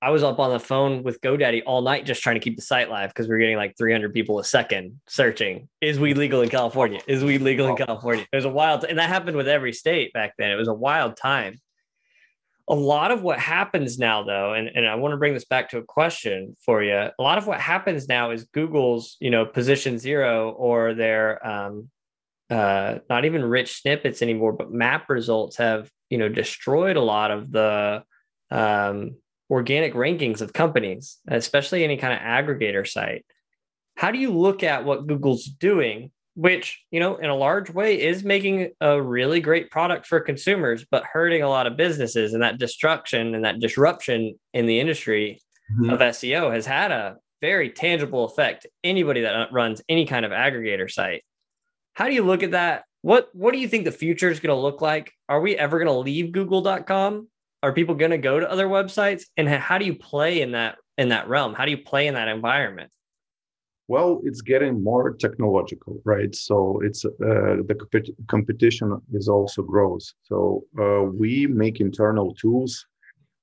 I 0.02 0.12
was 0.12 0.24
up 0.24 0.40
on 0.40 0.52
the 0.52 0.60
phone 0.60 1.04
with 1.04 1.20
GoDaddy 1.20 1.64
all 1.66 1.82
night 1.82 2.06
just 2.06 2.24
trying 2.24 2.36
to 2.36 2.40
keep 2.40 2.56
the 2.56 2.62
site 2.62 2.90
live 2.90 3.10
because 3.10 3.28
we 3.28 3.36
are 3.36 3.40
getting 3.40 3.58
like 3.58 3.78
300 3.78 4.14
people 4.14 4.40
a 4.40 4.46
second 4.46 5.02
searching. 5.08 5.68
Is 5.82 6.00
weed 6.00 6.18
legal 6.18 6.42
in 6.42 6.50
California? 6.50 7.02
Is 7.06 7.24
weed 7.24 7.42
legal 7.42 7.68
in 7.68 7.76
California? 7.76 8.26
It 8.32 8.36
was 8.36 8.46
a 8.46 8.50
wild, 8.50 8.86
and 8.86 8.98
that 8.98 9.10
happened 9.10 9.36
with 9.36 9.50
every 9.50 9.74
state 9.74 10.14
back 10.14 10.36
then. 10.38 10.52
It 10.52 10.56
was 10.56 10.70
a 10.70 10.74
wild 10.74 11.18
time. 11.18 11.60
A 12.70 12.76
lot 12.76 13.12
of 13.12 13.24
what 13.24 13.40
happens 13.40 13.98
now, 13.98 14.24
though, 14.24 14.54
and, 14.54 14.70
and 14.70 14.88
I 14.88 14.96
want 14.96 15.12
to 15.14 15.18
bring 15.18 15.34
this 15.34 15.46
back 15.46 15.70
to 15.72 15.80
a 15.80 15.84
question 15.84 16.56
for 16.64 16.82
you. 16.82 16.94
A 16.94 17.14
lot 17.20 17.38
of 17.38 17.48
what 17.48 17.60
happens 17.60 18.08
now 18.08 18.32
is 18.32 18.46
Google's, 18.46 19.18
you 19.20 19.32
know, 19.32 19.46
position 19.46 19.98
zero 19.98 20.52
or 20.52 20.94
their 20.94 21.46
um, 21.46 21.90
uh, 22.50 23.00
not 23.10 23.26
even 23.26 23.44
rich 23.44 23.82
snippets 23.82 24.22
anymore, 24.22 24.54
but 24.54 24.72
map 24.72 25.10
results 25.10 25.58
have, 25.58 25.90
you 26.10 26.18
know, 26.18 26.30
destroyed 26.30 26.98
a 26.98 27.02
lot 27.02 27.32
of 27.32 27.52
the 27.52 28.04
um, 28.52 29.16
organic 29.50 29.94
rankings 29.94 30.42
of 30.42 30.54
companies, 30.54 31.18
especially 31.28 31.84
any 31.84 31.98
kind 31.98 32.14
of 32.14 32.20
aggregator 32.20 32.88
site. 32.88 33.26
How 33.96 34.12
do 34.12 34.18
you 34.18 34.32
look 34.32 34.64
at 34.64 34.86
what 34.86 35.08
Google's 35.08 35.46
doing, 35.46 36.12
which, 36.36 36.82
you 36.92 37.00
know, 37.00 37.18
in 37.18 37.30
a 37.30 37.36
large 37.36 37.70
way 37.70 38.02
is 38.02 38.24
making 38.24 38.72
a 38.80 39.02
really 39.02 39.42
great 39.42 39.70
product 39.70 40.08
for 40.08 40.20
consumers, 40.20 40.86
but 40.90 41.04
hurting 41.04 41.44
a 41.44 41.50
lot 41.50 41.68
of 41.68 41.78
businesses 41.78 42.34
and 42.34 42.42
that 42.42 42.60
destruction 42.60 43.36
and 43.36 43.44
that 43.44 43.60
disruption 43.60 44.40
in 44.54 44.66
the 44.66 44.80
industry 44.80 45.42
mm-hmm. 45.72 45.90
of 45.90 46.00
SEO 46.00 46.54
has 46.54 46.66
had 46.66 46.92
a 46.92 47.18
very 47.42 47.70
tangible 47.70 48.26
effect. 48.26 48.68
Anybody 48.84 49.22
that 49.22 49.52
runs 49.52 49.82
any 49.90 50.06
kind 50.06 50.26
of 50.26 50.32
aggregator 50.32 50.90
site. 50.90 51.24
How 52.00 52.08
do 52.08 52.14
you 52.14 52.24
look 52.24 52.44
at 52.44 52.52
that? 52.52 52.86
What 53.02 53.28
what 53.34 53.52
do 53.52 53.60
you 53.60 53.68
think 53.68 53.84
the 53.84 53.92
future 53.92 54.30
is 54.30 54.40
going 54.40 54.56
to 54.56 54.62
look 54.62 54.82
like? 54.82 55.12
Are 55.28 55.42
we 55.42 55.58
ever 55.58 55.78
going 55.78 55.92
to 55.92 56.00
leave 56.00 56.32
google.com 56.32 57.28
are 57.62 57.74
people 57.74 57.94
going 57.94 58.12
to 58.12 58.18
go 58.18 58.40
to 58.40 58.50
other 58.50 58.68
websites? 58.68 59.24
And 59.36 59.50
how 59.50 59.78
do 59.78 59.84
you 59.84 59.96
play 59.96 60.42
in 60.42 60.54
that 60.54 60.78
in 60.98 61.10
that 61.10 61.28
realm? 61.28 61.54
How 61.54 61.66
do 61.66 61.72
you 61.72 61.78
play 61.78 62.08
in 62.08 62.14
that 62.14 62.30
environment? 62.30 62.90
Well 63.90 64.22
it's 64.24 64.40
getting 64.40 64.82
more 64.82 65.14
technological 65.16 66.02
right? 66.06 66.34
So 66.34 66.80
it's 66.86 67.04
uh, 67.04 67.10
the 67.20 67.76
comp- 67.78 68.28
competition 68.28 68.98
is 69.12 69.28
also 69.28 69.62
grows 69.62 70.14
so 70.24 70.64
uh, 70.80 71.04
we 71.04 71.48
make 71.48 71.82
internal 71.82 72.34
tools 72.36 72.86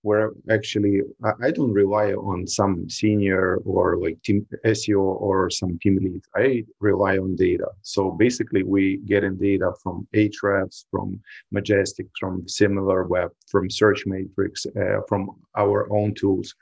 where 0.06 0.30
actually 0.56 1.00
I 1.44 1.50
don't 1.50 1.72
rely 1.72 2.08
on 2.12 2.46
some 2.46 2.88
senior 2.88 3.56
or 3.72 3.96
like 4.04 4.22
team 4.22 4.46
SEO 4.64 5.02
or 5.26 5.50
some 5.50 5.72
team 5.82 5.96
lead. 6.04 6.22
I 6.36 6.64
rely 6.80 7.18
on 7.18 7.34
data. 7.34 7.68
So 7.82 8.12
basically, 8.12 8.62
we 8.62 8.84
get 9.12 9.24
in 9.24 9.36
data 9.36 9.72
from 9.82 10.06
Ahrefs, 10.14 10.84
from 10.92 11.20
Majestic, 11.50 12.06
from 12.20 12.42
SimilarWeb, 12.42 13.30
from 13.52 13.68
Searchmetrics, 13.68 14.62
uh, 14.80 15.00
from 15.08 15.20
our 15.56 15.92
own 15.92 16.14
tools, 16.14 16.54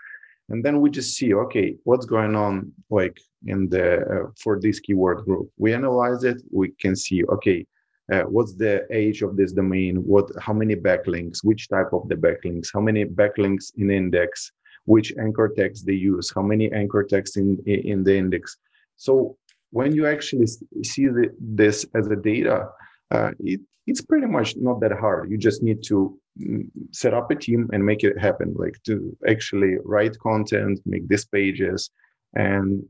and 0.48 0.64
then 0.64 0.80
we 0.80 0.88
just 0.90 1.16
see 1.18 1.34
okay, 1.34 1.76
what's 1.84 2.06
going 2.06 2.34
on 2.46 2.72
like 2.88 3.18
in 3.46 3.68
the 3.68 3.86
uh, 4.14 4.26
for 4.42 4.58
this 4.58 4.80
keyword 4.80 5.24
group. 5.26 5.46
We 5.58 5.74
analyze 5.74 6.24
it. 6.24 6.38
We 6.50 6.66
can 6.82 6.96
see 6.96 7.24
okay, 7.34 7.66
uh, 8.12 8.22
what's 8.22 8.54
the 8.54 8.86
age 8.90 9.22
of 9.22 9.36
this 9.36 9.52
domain? 9.52 9.96
What 9.96 10.26
how 10.40 10.52
many 10.52 10.76
backlinks? 10.76 11.42
Which 11.42 11.68
type 11.68 11.92
of 11.92 12.08
the 12.08 12.16
backlinks? 12.16 12.68
How 12.72 12.80
many 12.80 13.04
backlinks 13.04 13.72
in 13.76 13.90
index? 13.90 14.52
Which 14.84 15.12
anchor 15.18 15.52
text 15.56 15.86
they 15.86 15.94
use? 15.94 16.30
How 16.34 16.42
many 16.42 16.70
anchor 16.72 17.02
text 17.02 17.36
in 17.36 17.58
in 17.66 18.04
the 18.04 18.16
index? 18.16 18.56
So 18.96 19.36
when 19.70 19.92
you 19.92 20.06
actually 20.06 20.46
see 20.46 21.06
the, 21.06 21.34
this 21.40 21.84
as 21.94 22.06
a 22.06 22.16
data 22.16 22.68
uh, 23.10 23.32
it, 23.40 23.60
it's 23.86 24.00
pretty 24.00 24.26
much 24.26 24.56
not 24.56 24.80
that 24.80 24.92
hard. 24.92 25.30
You 25.30 25.36
just 25.36 25.62
need 25.62 25.82
to 25.84 26.18
mm, 26.40 26.68
set 26.92 27.12
up 27.12 27.30
a 27.30 27.34
team 27.34 27.68
and 27.72 27.84
make 27.84 28.04
it 28.04 28.18
happen 28.18 28.54
like 28.56 28.76
to 28.84 29.16
actually 29.28 29.76
write 29.84 30.18
content 30.18 30.80
make 30.86 31.08
these 31.08 31.24
pages. 31.24 31.90
And 32.34 32.84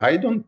i 0.00 0.16
don't 0.16 0.44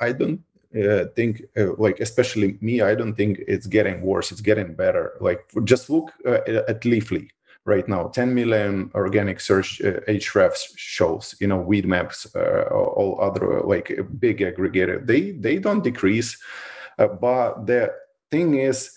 i 0.00 0.12
don't 0.12 0.40
uh, 0.76 1.04
think 1.16 1.42
uh, 1.56 1.74
like 1.78 1.98
especially 2.00 2.56
me 2.60 2.80
i 2.80 2.94
don't 2.94 3.14
think 3.14 3.40
it's 3.48 3.66
getting 3.66 4.02
worse 4.02 4.30
it's 4.30 4.40
getting 4.40 4.74
better. 4.74 5.14
Like 5.20 5.40
just 5.64 5.90
look 5.90 6.12
uh, 6.24 6.40
at 6.68 6.82
leafly 6.82 7.28
right 7.64 7.86
now 7.88 8.08
10 8.08 8.34
million 8.34 8.90
organic 8.94 9.40
search 9.40 9.80
uh, 9.82 10.00
hrefs 10.06 10.72
shows 10.76 11.34
you 11.40 11.48
know 11.48 11.64
Weedmaps 11.64 12.34
uh, 12.36 12.72
all 12.72 13.18
other 13.20 13.62
like 13.62 13.98
big 14.18 14.38
aggregator. 14.38 15.04
They 15.04 15.32
they 15.32 15.58
don't 15.58 15.82
decrease 15.82 16.38
uh, 16.98 17.08
but 17.08 17.66
the 17.66 17.92
thing 18.30 18.54
is 18.54 18.96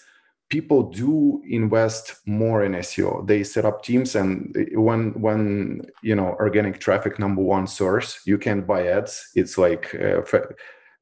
people 0.49 0.83
do 0.83 1.41
invest 1.49 2.17
more 2.27 2.63
in 2.63 2.73
seo 2.73 3.25
they 3.25 3.43
set 3.43 3.65
up 3.65 3.83
teams 3.83 4.15
and 4.15 4.55
when 4.73 5.11
when 5.19 5.81
you 6.03 6.15
know 6.15 6.35
organic 6.39 6.79
traffic 6.79 7.17
number 7.17 7.41
one 7.41 7.65
source 7.65 8.21
you 8.25 8.37
can 8.37 8.61
buy 8.61 8.87
ads. 8.87 9.31
It's 9.35 9.57
like 9.57 9.95
uh, 9.95 10.21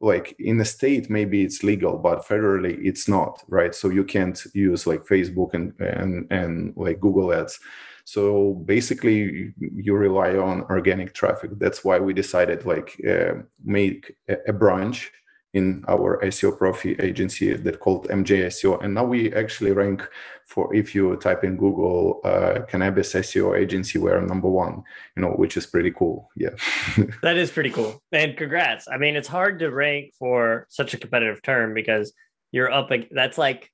like 0.02 0.36
in 0.40 0.58
the 0.58 0.66
state 0.66 1.10
maybe 1.10 1.44
it's 1.44 1.64
legal 1.64 1.98
but 1.98 2.26
federally 2.26 2.78
it's 2.84 3.08
not 3.08 3.44
right? 3.48 3.74
So 3.76 3.90
you 3.90 4.04
can't 4.04 4.42
use 4.54 4.88
like 4.88 5.06
facebook 5.06 5.54
and 5.54 5.74
and 5.80 6.28
and 6.32 6.74
like 6.76 7.00
google 7.00 7.34
ads. 7.34 7.60
So 8.06 8.56
basically 8.66 9.54
you 9.60 9.96
rely 9.96 10.36
on 10.36 10.64
organic 10.64 11.14
traffic. 11.14 11.52
That's 11.58 11.84
why 11.86 12.00
we 12.00 12.14
decided 12.14 12.66
like 12.66 13.00
uh, 13.08 13.34
make 13.64 14.14
a 14.48 14.54
branch 14.54 15.12
in 15.54 15.84
our 15.88 16.20
SEOProfy 16.24 17.02
agency 17.04 17.54
that 17.54 17.80
called 17.80 18.08
MJ 18.08 18.46
SEO. 18.48 18.82
And 18.84 18.94
now 18.94 19.04
we 19.04 19.34
actually 19.34 19.72
rank 19.72 20.08
for 20.46 20.74
if 20.74 20.96
you 20.96 21.16
type 21.18 21.44
in 21.44 21.58
Google 21.58 22.22
uh, 22.24 22.62
cannabis 22.68 23.14
SEO 23.14 23.58
agency, 23.58 24.00
we're 24.00 24.22
number 24.22 24.50
one, 24.50 24.84
you 25.16 25.22
know, 25.22 25.32
which 25.32 25.58
is 25.58 25.66
pretty 25.66 25.92
cool. 25.92 26.30
Yeah. 26.36 26.52
that 27.22 27.38
is 27.38 27.52
pretty 27.52 27.70
cool. 27.70 28.02
And 28.12 28.38
congrats. 28.38 28.88
I 28.90 28.98
mean, 28.98 29.16
it's 29.16 29.28
hard 29.28 29.60
to 29.60 29.70
rank 29.70 30.14
for 30.18 30.68
such 30.70 30.94
a 30.94 30.98
competitive 30.98 31.42
term 31.42 31.74
because 31.74 32.14
you're 32.52 32.72
up, 32.72 32.90
that's 33.12 33.38
like, 33.38 33.72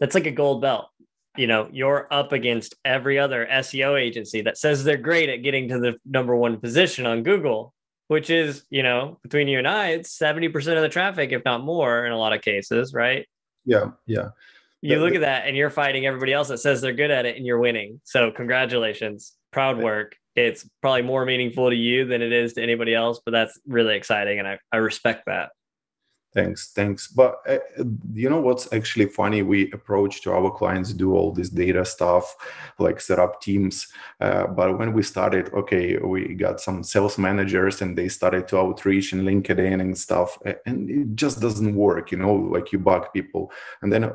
that's 0.00 0.14
like 0.14 0.26
a 0.26 0.32
gold 0.32 0.60
belt. 0.60 0.86
You 1.36 1.46
know, 1.46 1.68
you're 1.70 2.08
up 2.10 2.32
against 2.32 2.74
every 2.84 3.18
other 3.18 3.46
SEO 3.50 4.00
agency 4.00 4.40
that 4.42 4.58
says 4.58 4.82
they're 4.82 4.96
great 4.96 5.28
at 5.28 5.42
getting 5.42 5.68
to 5.68 5.78
the 5.78 5.96
number 6.04 6.34
one 6.34 6.58
position 6.58 7.04
on 7.04 7.22
Google 7.22 7.74
which 8.08 8.30
is, 8.30 8.64
you 8.70 8.82
know, 8.82 9.18
between 9.22 9.48
you 9.48 9.58
and 9.58 9.66
I, 9.66 9.88
it's 9.88 10.16
70% 10.16 10.54
of 10.76 10.82
the 10.82 10.88
traffic, 10.88 11.32
if 11.32 11.44
not 11.44 11.62
more 11.62 12.06
in 12.06 12.12
a 12.12 12.18
lot 12.18 12.32
of 12.32 12.42
cases, 12.42 12.94
right? 12.94 13.26
Yeah. 13.64 13.90
Yeah. 14.06 14.28
You 14.82 15.00
look 15.00 15.14
at 15.14 15.22
that 15.22 15.48
and 15.48 15.56
you're 15.56 15.70
fighting 15.70 16.06
everybody 16.06 16.32
else 16.32 16.48
that 16.48 16.58
says 16.58 16.80
they're 16.80 16.92
good 16.92 17.10
at 17.10 17.26
it 17.26 17.36
and 17.36 17.44
you're 17.44 17.58
winning. 17.58 18.00
So 18.04 18.30
congratulations. 18.30 19.32
Proud 19.50 19.78
work. 19.78 20.16
It's 20.36 20.68
probably 20.80 21.02
more 21.02 21.24
meaningful 21.24 21.70
to 21.70 21.74
you 21.74 22.04
than 22.04 22.22
it 22.22 22.32
is 22.32 22.52
to 22.52 22.62
anybody 22.62 22.94
else, 22.94 23.20
but 23.24 23.32
that's 23.32 23.58
really 23.66 23.96
exciting. 23.96 24.38
And 24.38 24.46
I, 24.46 24.58
I 24.70 24.76
respect 24.76 25.24
that. 25.26 25.50
Thanks, 26.36 26.72
thanks. 26.74 27.08
But 27.08 27.40
uh, 27.48 27.60
you 28.12 28.28
know 28.28 28.42
what's 28.42 28.70
actually 28.70 29.06
funny? 29.06 29.40
We 29.40 29.72
approach 29.72 30.20
to 30.20 30.32
our 30.32 30.50
clients, 30.50 30.92
do 30.92 31.14
all 31.14 31.32
this 31.32 31.48
data 31.48 31.82
stuff, 31.82 32.36
like 32.78 33.00
set 33.00 33.18
up 33.18 33.40
teams. 33.40 33.88
Uh, 34.20 34.46
but 34.46 34.78
when 34.78 34.92
we 34.92 35.02
started, 35.02 35.50
okay, 35.54 35.96
we 35.96 36.34
got 36.34 36.60
some 36.60 36.82
sales 36.82 37.16
managers, 37.16 37.80
and 37.80 37.96
they 37.96 38.08
started 38.08 38.48
to 38.48 38.58
outreach 38.58 39.14
and 39.14 39.22
LinkedIn 39.22 39.80
and 39.80 39.96
stuff, 39.96 40.36
and 40.66 40.90
it 40.90 41.16
just 41.16 41.40
doesn't 41.40 41.74
work. 41.74 42.12
You 42.12 42.18
know, 42.18 42.34
like 42.34 42.70
you 42.70 42.80
bug 42.80 43.14
people. 43.14 43.50
And 43.80 43.90
then 43.90 44.12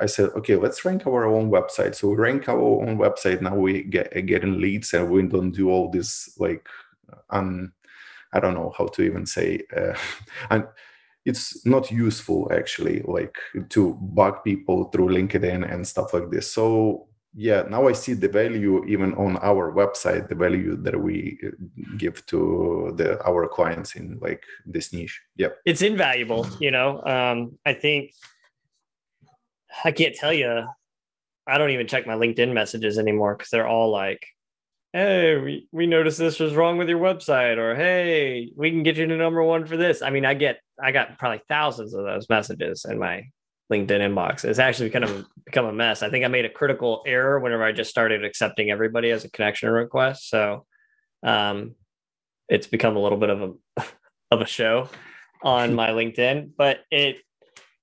I 0.00 0.06
said, 0.06 0.30
okay, 0.36 0.56
let's 0.56 0.86
rank 0.86 1.06
our 1.06 1.26
own 1.26 1.50
website. 1.50 1.94
So 1.94 2.08
we 2.08 2.16
rank 2.16 2.48
our 2.48 2.58
own 2.58 2.96
website. 2.96 3.42
Now 3.42 3.56
we 3.56 3.82
get 3.82 4.24
getting 4.24 4.58
leads, 4.58 4.94
and 4.94 5.10
we 5.10 5.22
don't 5.24 5.50
do 5.52 5.68
all 5.68 5.90
this 5.90 6.34
like, 6.38 6.66
I 8.32 8.40
don't 8.40 8.54
know 8.54 8.72
how 8.78 8.86
to 8.86 9.02
even 9.02 9.26
say, 9.26 9.64
uh, 9.76 9.94
and 10.50 10.66
it's 11.30 11.44
not 11.74 11.84
useful 12.06 12.40
actually 12.60 12.98
like 13.16 13.36
to 13.74 13.82
bug 14.18 14.34
people 14.48 14.78
through 14.90 15.08
linkedin 15.16 15.60
and 15.72 15.80
stuff 15.86 16.08
like 16.14 16.28
this. 16.30 16.46
So 16.58 16.64
yeah 17.46 17.62
now 17.74 17.82
i 17.86 17.92
see 17.92 18.14
the 18.14 18.32
value 18.42 18.74
even 18.94 19.10
on 19.24 19.32
our 19.50 19.64
website 19.80 20.24
the 20.30 20.34
value 20.34 20.74
that 20.86 20.96
we 21.06 21.38
uh, 21.46 21.50
give 22.02 22.16
to 22.24 22.38
the 22.98 23.08
our 23.28 23.46
clients 23.46 23.90
in 23.98 24.18
like 24.26 24.42
this 24.74 24.86
niche. 24.94 25.16
Yeah 25.42 25.52
it's 25.70 25.82
invaluable 25.82 26.42
you 26.64 26.70
know? 26.76 26.88
Um 27.14 27.36
i 27.66 27.74
think 27.82 28.12
I 29.84 29.92
can't 29.92 30.14
tell 30.14 30.32
you. 30.32 30.64
I 31.46 31.58
don't 31.58 31.70
even 31.70 31.86
check 31.86 32.06
my 32.06 32.14
LinkedIn 32.14 32.52
messages 32.52 32.98
anymore 32.98 33.34
because 33.36 33.50
they're 33.50 33.66
all 33.66 33.90
like, 33.90 34.26
"Hey, 34.92 35.36
we, 35.38 35.68
we 35.72 35.86
noticed 35.86 36.18
this 36.18 36.40
was 36.40 36.54
wrong 36.54 36.78
with 36.78 36.88
your 36.88 36.98
website," 36.98 37.58
or 37.58 37.74
"Hey, 37.74 38.52
we 38.56 38.70
can 38.70 38.82
get 38.82 38.96
you 38.96 39.06
to 39.06 39.16
number 39.16 39.42
one 39.42 39.66
for 39.66 39.76
this." 39.76 40.02
I 40.02 40.10
mean, 40.10 40.24
I 40.24 40.34
get 40.34 40.60
I 40.82 40.92
got 40.92 41.18
probably 41.18 41.42
thousands 41.48 41.94
of 41.94 42.04
those 42.04 42.28
messages 42.28 42.84
in 42.88 42.98
my 42.98 43.24
LinkedIn 43.72 44.00
inbox. 44.00 44.44
It's 44.44 44.58
actually 44.58 44.90
kind 44.90 45.04
of 45.04 45.26
become 45.44 45.66
a 45.66 45.72
mess. 45.72 46.02
I 46.02 46.10
think 46.10 46.24
I 46.24 46.28
made 46.28 46.44
a 46.44 46.50
critical 46.50 47.02
error 47.06 47.38
whenever 47.40 47.64
I 47.64 47.72
just 47.72 47.90
started 47.90 48.24
accepting 48.24 48.70
everybody 48.70 49.10
as 49.10 49.24
a 49.24 49.30
connection 49.30 49.70
request. 49.70 50.28
So, 50.30 50.66
um, 51.22 51.74
it's 52.48 52.66
become 52.66 52.96
a 52.96 53.00
little 53.00 53.18
bit 53.18 53.30
of 53.30 53.42
a 53.76 53.84
of 54.30 54.40
a 54.40 54.46
show 54.46 54.88
on 55.42 55.74
my 55.74 55.90
LinkedIn, 55.90 56.50
but 56.56 56.80
it 56.90 57.18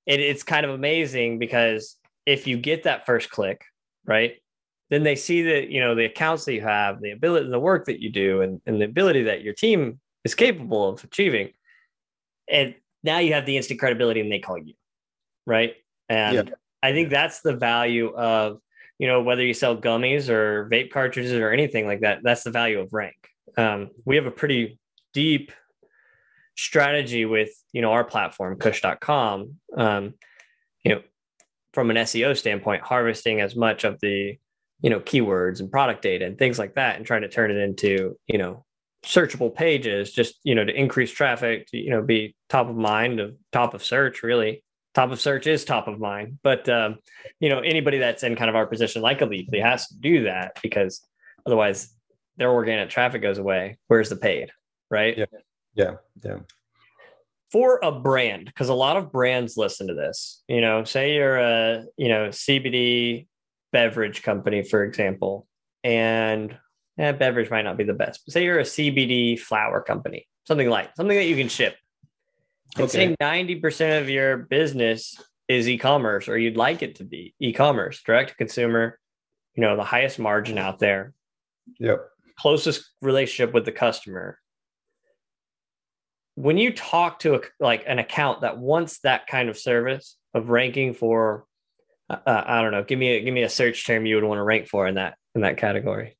it, 0.05 0.19
it's 0.19 0.43
kind 0.43 0.65
of 0.65 0.71
amazing 0.71 1.39
because 1.39 1.97
if 2.25 2.47
you 2.47 2.57
get 2.57 2.83
that 2.83 3.05
first 3.05 3.29
click, 3.29 3.63
right, 4.05 4.35
then 4.89 5.03
they 5.03 5.15
see 5.15 5.41
that 5.43 5.69
you 5.69 5.79
know 5.79 5.95
the 5.95 6.05
accounts 6.05 6.45
that 6.45 6.53
you 6.53 6.61
have, 6.61 7.01
the 7.01 7.11
ability, 7.11 7.45
and 7.45 7.53
the 7.53 7.59
work 7.59 7.85
that 7.85 8.01
you 8.01 8.11
do, 8.11 8.41
and, 8.41 8.61
and 8.65 8.79
the 8.79 8.85
ability 8.85 9.23
that 9.23 9.41
your 9.41 9.53
team 9.53 9.99
is 10.23 10.35
capable 10.35 10.89
of 10.89 11.03
achieving, 11.03 11.51
and 12.49 12.75
now 13.03 13.19
you 13.19 13.33
have 13.33 13.45
the 13.45 13.57
instant 13.57 13.79
credibility, 13.79 14.21
and 14.21 14.31
they 14.31 14.39
call 14.39 14.57
you, 14.57 14.73
right? 15.45 15.75
And 16.09 16.49
yeah. 16.49 16.55
I 16.83 16.91
think 16.91 17.09
that's 17.09 17.41
the 17.41 17.55
value 17.55 18.13
of 18.15 18.59
you 18.99 19.07
know 19.07 19.21
whether 19.21 19.43
you 19.43 19.53
sell 19.53 19.75
gummies 19.75 20.29
or 20.29 20.69
vape 20.69 20.91
cartridges 20.91 21.33
or 21.33 21.51
anything 21.51 21.85
like 21.85 22.01
that. 22.01 22.19
That's 22.23 22.43
the 22.43 22.51
value 22.51 22.79
of 22.79 22.93
rank. 22.93 23.15
Um, 23.57 23.89
we 24.05 24.15
have 24.17 24.25
a 24.25 24.31
pretty 24.31 24.79
deep 25.13 25.51
strategy 26.57 27.25
with 27.25 27.49
you 27.73 27.81
know 27.81 27.91
our 27.91 28.03
platform 28.03 28.57
kush.com 28.57 29.55
um, 29.77 30.13
you 30.83 30.95
know 30.95 31.01
from 31.73 31.89
an 31.89 31.97
seo 31.97 32.35
standpoint 32.37 32.81
harvesting 32.81 33.41
as 33.41 33.55
much 33.55 33.83
of 33.83 33.99
the 33.99 34.37
you 34.81 34.89
know 34.89 34.99
keywords 34.99 35.59
and 35.59 35.71
product 35.71 36.01
data 36.01 36.25
and 36.25 36.37
things 36.37 36.59
like 36.59 36.75
that 36.75 36.97
and 36.97 37.05
trying 37.05 37.21
to 37.21 37.29
turn 37.29 37.51
it 37.51 37.57
into 37.57 38.17
you 38.27 38.37
know 38.37 38.65
searchable 39.03 39.53
pages 39.53 40.11
just 40.11 40.39
you 40.43 40.55
know 40.55 40.65
to 40.65 40.73
increase 40.73 41.11
traffic 41.11 41.67
to 41.67 41.77
you 41.77 41.89
know 41.89 42.01
be 42.01 42.35
top 42.49 42.67
of 42.67 42.75
mind 42.75 43.19
of 43.19 43.35
top 43.51 43.73
of 43.73 43.83
search 43.83 44.23
really. 44.23 44.61
Top 44.93 45.11
of 45.11 45.19
search 45.19 45.45
is 45.45 45.65
top 45.65 45.89
of 45.89 45.99
mind. 45.99 46.39
But 46.41 46.69
um, 46.69 46.99
you 47.39 47.49
know 47.49 47.59
anybody 47.59 47.97
that's 47.97 48.23
in 48.23 48.35
kind 48.35 48.49
of 48.49 48.55
our 48.55 48.65
position 48.65 49.01
like 49.01 49.21
a 49.21 49.27
leafly 49.27 49.61
has 49.61 49.87
to 49.87 49.95
do 49.99 50.23
that 50.23 50.57
because 50.63 51.05
otherwise 51.45 51.93
their 52.37 52.51
organic 52.51 52.89
traffic 52.89 53.21
goes 53.21 53.37
away. 53.37 53.77
Where's 53.87 54.09
the 54.09 54.15
paid 54.15 54.51
right? 54.89 55.17
Yeah. 55.17 55.25
Yeah, 55.75 55.95
yeah. 56.23 56.37
For 57.51 57.79
a 57.83 57.91
brand, 57.91 58.45
because 58.45 58.69
a 58.69 58.73
lot 58.73 58.97
of 58.97 59.11
brands 59.11 59.57
listen 59.57 59.87
to 59.87 59.93
this. 59.93 60.41
You 60.47 60.61
know, 60.61 60.83
say 60.83 61.15
you're 61.15 61.37
a 61.37 61.85
you 61.97 62.09
know 62.09 62.29
CBD 62.29 63.27
beverage 63.75 64.23
company, 64.23 64.63
for 64.63 64.85
example, 64.85 65.45
and 65.83 66.57
yeah, 66.97 67.11
beverage 67.11 67.49
might 67.49 67.63
not 67.63 67.75
be 67.75 67.83
the 67.83 67.93
best. 67.93 68.21
But 68.25 68.31
say 68.31 68.45
you're 68.45 68.59
a 68.59 68.63
CBD 68.63 69.37
flower 69.37 69.81
company, 69.81 70.29
something 70.45 70.69
like 70.69 70.95
something 70.95 71.17
that 71.17 71.25
you 71.25 71.35
can 71.35 71.49
ship. 71.49 71.75
And 72.75 72.85
okay. 72.85 73.09
say 73.09 73.15
ninety 73.19 73.55
percent 73.55 74.01
of 74.01 74.09
your 74.09 74.37
business 74.37 75.21
is 75.49 75.67
e-commerce, 75.67 76.29
or 76.29 76.37
you'd 76.37 76.55
like 76.55 76.83
it 76.83 76.95
to 76.95 77.03
be 77.03 77.35
e-commerce, 77.41 78.01
direct 78.01 78.29
to 78.29 78.35
consumer. 78.37 78.97
You 79.55 79.63
know, 79.63 79.75
the 79.75 79.83
highest 79.83 80.19
margin 80.19 80.57
out 80.57 80.79
there. 80.79 81.13
Yep. 81.79 81.99
Closest 82.39 82.89
relationship 83.01 83.53
with 83.53 83.65
the 83.65 83.73
customer 83.73 84.39
when 86.35 86.57
you 86.57 86.73
talk 86.73 87.19
to 87.19 87.35
a, 87.35 87.41
like 87.59 87.83
an 87.87 87.97
account 87.97 88.41
that 88.41 88.57
wants 88.57 88.99
that 88.99 89.25
kind 89.27 89.49
of 89.49 89.57
service 89.57 90.17
of 90.33 90.49
ranking 90.49 90.93
for 90.93 91.45
uh, 92.09 92.17
uh, 92.25 92.43
i 92.45 92.61
don't 92.61 92.71
know. 92.71 92.83
Give 92.83 92.99
me 92.99 93.09
a 93.09 93.21
give 93.21 93.33
me 93.33 93.43
a 93.43 93.49
search 93.49 93.85
term 93.85 94.05
you 94.05 94.15
would 94.15 94.23
want 94.23 94.39
to 94.39 94.43
rank 94.43 94.67
for 94.67 94.87
in 94.87 94.95
that 94.95 95.17
in 95.33 95.41
that 95.41 95.57
category. 95.57 96.17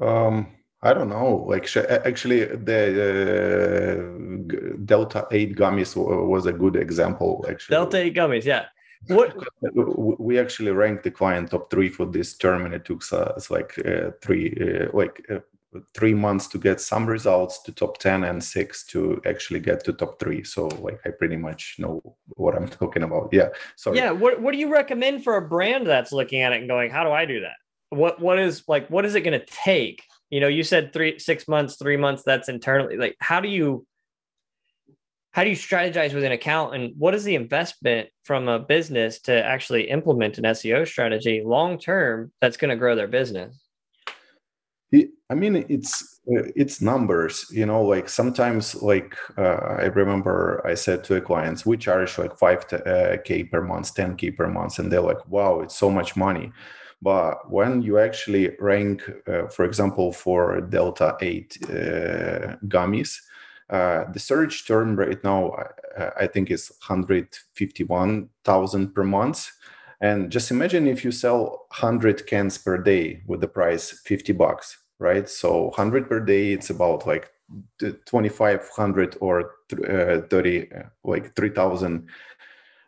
Um 0.00 0.56
i 0.82 0.92
don't 0.92 1.08
know. 1.08 1.44
Like 1.48 1.64
actually 1.76 2.44
the 2.44 2.80
uh, 3.08 4.76
delta 4.84 5.26
8 5.30 5.56
gummies 5.56 5.96
was 5.96 6.46
a 6.46 6.52
good 6.52 6.76
example 6.76 7.44
actually. 7.48 7.74
Delta 7.74 7.98
8 7.98 8.14
gummies 8.14 8.44
yeah. 8.44 8.66
What 9.08 9.34
we 10.20 10.38
actually 10.38 10.70
ranked 10.72 11.04
the 11.04 11.10
client 11.10 11.50
top 11.50 11.70
three 11.70 11.88
for 11.88 12.06
this 12.06 12.36
term 12.36 12.64
and 12.66 12.74
it 12.74 12.84
took 12.84 13.02
us 13.12 13.50
like 13.50 13.78
uh, 13.86 14.10
three 14.22 14.56
uh, 14.60 14.96
like 14.96 15.24
uh, 15.30 15.40
three 15.94 16.14
months 16.14 16.46
to 16.48 16.58
get 16.58 16.80
some 16.80 17.06
results 17.06 17.62
to 17.62 17.72
top 17.72 17.98
10 17.98 18.24
and 18.24 18.42
six 18.42 18.84
to 18.86 19.20
actually 19.26 19.60
get 19.60 19.84
to 19.84 19.92
top 19.92 20.18
three. 20.18 20.44
So 20.44 20.66
like 20.68 21.00
i 21.04 21.10
pretty 21.10 21.36
much 21.36 21.76
know 21.78 22.00
what 22.36 22.54
i'm 22.54 22.68
talking 22.80 23.02
about. 23.02 23.30
Yeah 23.32 23.48
so 23.76 23.92
yeah 23.94 24.10
what, 24.10 24.40
what 24.40 24.52
do 24.52 24.58
you 24.58 24.72
recommend 24.72 25.24
for 25.24 25.36
a 25.36 25.42
brand 25.42 25.86
that's 25.86 26.12
looking 26.12 26.42
at 26.42 26.52
it 26.52 26.60
and 26.60 26.68
going 26.68 26.90
how 26.90 27.04
do 27.04 27.10
i 27.10 27.24
do 27.24 27.40
that? 27.40 27.56
What 27.90 28.20
what 28.20 28.38
is 28.38 28.64
like 28.68 28.88
what 28.88 29.04
is 29.04 29.14
it 29.14 29.22
going 29.22 29.38
to 29.38 29.46
take? 29.46 30.02
You 30.30 30.40
know 30.40 30.48
you 30.48 30.62
said 30.62 30.92
three 30.92 31.18
six 31.18 31.48
months 31.48 31.76
three 31.76 31.96
months 31.96 32.22
that's 32.24 32.48
internally 32.48 32.96
like 32.96 33.16
how 33.20 33.40
do 33.40 33.48
you 33.48 33.86
how 35.32 35.44
do 35.44 35.50
you 35.50 35.56
strategize 35.56 36.12
with 36.14 36.24
an 36.24 36.32
account 36.32 36.74
and 36.74 36.92
what 36.98 37.14
is 37.14 37.24
the 37.24 37.34
investment 37.34 38.08
from 38.22 38.48
a 38.48 38.58
business 38.58 39.20
to 39.20 39.44
actually 39.44 39.88
implement 39.90 40.38
an 40.38 40.44
seo 40.44 40.86
strategy 40.86 41.42
long 41.44 41.78
term 41.78 42.30
that's 42.40 42.56
going 42.56 42.70
to 42.70 42.76
grow 42.76 42.94
their 42.94 43.08
business 43.08 43.61
I 45.30 45.34
mean, 45.34 45.64
it's 45.68 46.20
it's 46.26 46.82
numbers. 46.82 47.46
You 47.50 47.64
know, 47.66 47.82
like 47.82 48.08
sometimes, 48.08 48.74
like 48.82 49.16
uh, 49.38 49.76
I 49.80 49.84
remember 49.86 50.62
I 50.66 50.74
said 50.74 51.02
to 51.04 51.16
a 51.16 51.20
clients, 51.20 51.64
we 51.64 51.76
charge 51.78 52.18
like 52.18 52.36
five 52.38 52.64
uh, 52.72 53.16
k 53.24 53.44
per 53.44 53.62
month, 53.62 53.94
ten 53.94 54.16
k 54.16 54.30
per 54.30 54.48
month, 54.48 54.78
and 54.78 54.92
they're 54.92 55.00
like, 55.00 55.26
"Wow, 55.28 55.60
it's 55.60 55.76
so 55.76 55.90
much 55.90 56.14
money." 56.16 56.52
But 57.00 57.50
when 57.50 57.82
you 57.82 57.98
actually 57.98 58.54
rank, 58.60 59.02
uh, 59.26 59.48
for 59.48 59.64
example, 59.64 60.12
for 60.12 60.60
Delta 60.60 61.16
Eight 61.20 61.56
uh, 61.64 62.56
gummies, 62.68 63.16
uh, 63.70 64.04
the 64.12 64.20
search 64.20 64.66
term 64.68 64.94
right 64.96 65.22
now, 65.24 65.56
I 66.18 66.26
think, 66.26 66.50
is 66.50 66.70
hundred 66.82 67.28
fifty 67.54 67.84
one 67.84 68.28
thousand 68.44 68.94
per 68.94 69.04
month. 69.04 69.50
And 70.00 70.30
just 70.32 70.50
imagine 70.50 70.88
if 70.88 71.04
you 71.04 71.12
sell 71.12 71.66
100 71.70 72.26
cans 72.26 72.58
per 72.58 72.76
day 72.76 73.22
with 73.26 73.40
the 73.40 73.46
price 73.46 73.92
50 74.04 74.32
bucks 74.32 74.76
right? 75.02 75.28
So 75.28 75.64
100 75.64 76.08
per 76.08 76.20
day, 76.20 76.52
it's 76.52 76.70
about 76.70 77.06
like 77.06 77.30
2,500 77.78 79.18
or 79.20 79.52
uh, 79.88 80.20
30, 80.28 80.72
uh, 80.72 80.82
like 81.04 81.34
3,000 81.36 82.08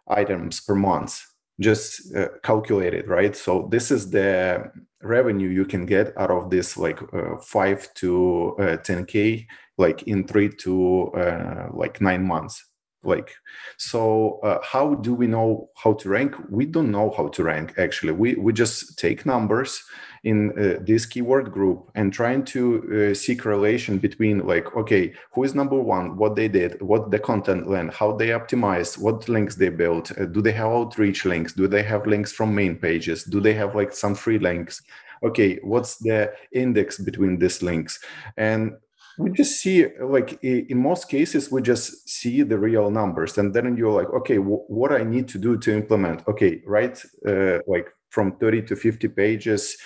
items 0.09 0.61
per 0.61 0.75
month, 0.75 1.23
just 1.61 2.15
uh, 2.15 2.29
calculated, 2.43 3.09
right? 3.09 3.37
So 3.37 3.69
this 3.71 3.91
is 3.91 4.11
the 4.11 4.71
revenue 5.03 5.49
you 5.49 5.67
can 5.67 5.85
get 5.85 6.17
out 6.17 6.31
of 6.31 6.51
this 6.51 6.77
like 6.77 7.01
uh, 7.13 7.37
5 7.39 7.95
to 7.95 8.57
10K, 8.59 9.41
uh, 9.41 9.53
like 9.77 10.05
in 10.05 10.27
three 10.27 10.49
to 10.49 11.13
uh, 11.13 11.69
like 11.73 12.01
nine 12.01 12.27
months 12.27 12.65
like 13.05 13.35
so 13.77 14.41
uh, 14.43 14.59
how 14.63 14.95
do 14.95 15.15
we 15.15 15.27
know 15.27 15.69
how 15.77 15.93
to 15.93 16.09
rank 16.09 16.35
we 16.49 16.65
don't 16.65 16.91
know 16.91 17.11
how 17.17 17.29
to 17.29 17.43
rank 17.43 17.75
actually 17.79 18.13
we 18.13 18.35
we 18.37 18.53
just 18.53 18.99
take 18.99 19.27
numbers 19.27 19.83
in 20.25 20.51
uh, 20.59 20.83
this 20.83 21.05
keyword 21.07 21.53
group 21.53 21.91
and 21.95 22.13
trying 22.13 22.43
to 22.45 23.11
uh, 23.11 23.15
see 23.15 23.37
correlation 23.37 23.99
between 23.99 24.47
like 24.47 24.75
okay 24.75 25.13
who 25.33 25.45
is 25.45 25.55
number 25.55 25.81
one 25.81 26.17
what 26.17 26.35
they 26.35 26.49
did 26.49 26.81
what 26.81 27.11
the 27.11 27.19
content 27.19 27.69
land 27.69 27.93
how 27.93 28.11
they 28.11 28.29
optimized 28.29 28.99
what 28.99 29.29
links 29.29 29.55
they 29.55 29.69
built 29.69 30.11
uh, 30.19 30.25
do 30.25 30.41
they 30.41 30.53
have 30.53 30.69
outreach 30.69 31.25
links 31.25 31.53
do 31.53 31.69
they 31.69 31.83
have 31.83 32.07
links 32.07 32.33
from 32.33 32.55
main 32.55 32.75
pages 32.75 33.25
do 33.25 33.41
they 33.41 33.55
have 33.55 33.75
like 33.75 33.93
some 33.93 34.15
free 34.15 34.39
links? 34.39 34.83
Okay 35.23 35.59
what's 35.63 35.97
the 35.97 36.33
index 36.53 36.99
between 36.99 37.39
these 37.39 37.63
links? 37.63 38.01
And 38.37 38.73
we 39.19 39.31
just 39.31 39.61
see 39.61 39.87
like 40.01 40.43
in 40.43 40.79
most 40.79 41.09
cases 41.09 41.51
we 41.51 41.63
just 41.63 42.09
see 42.09 42.43
the 42.43 42.59
real 42.59 42.91
numbers 42.91 43.39
and 43.39 43.55
then 43.55 43.77
you're 43.77 43.93
like 43.93 44.11
okay 44.11 44.39
w- 44.39 44.65
what 44.67 44.91
i 44.91 45.05
need 45.05 45.29
to 45.29 45.39
do 45.39 45.57
to 45.59 45.73
implement? 45.73 46.27
Okay 46.27 46.63
right 46.67 46.97
uh, 47.27 47.59
like 47.67 47.89
from 48.11 48.37
30 48.39 48.63
to 48.63 48.77
50 48.77 49.09
pages 49.09 49.77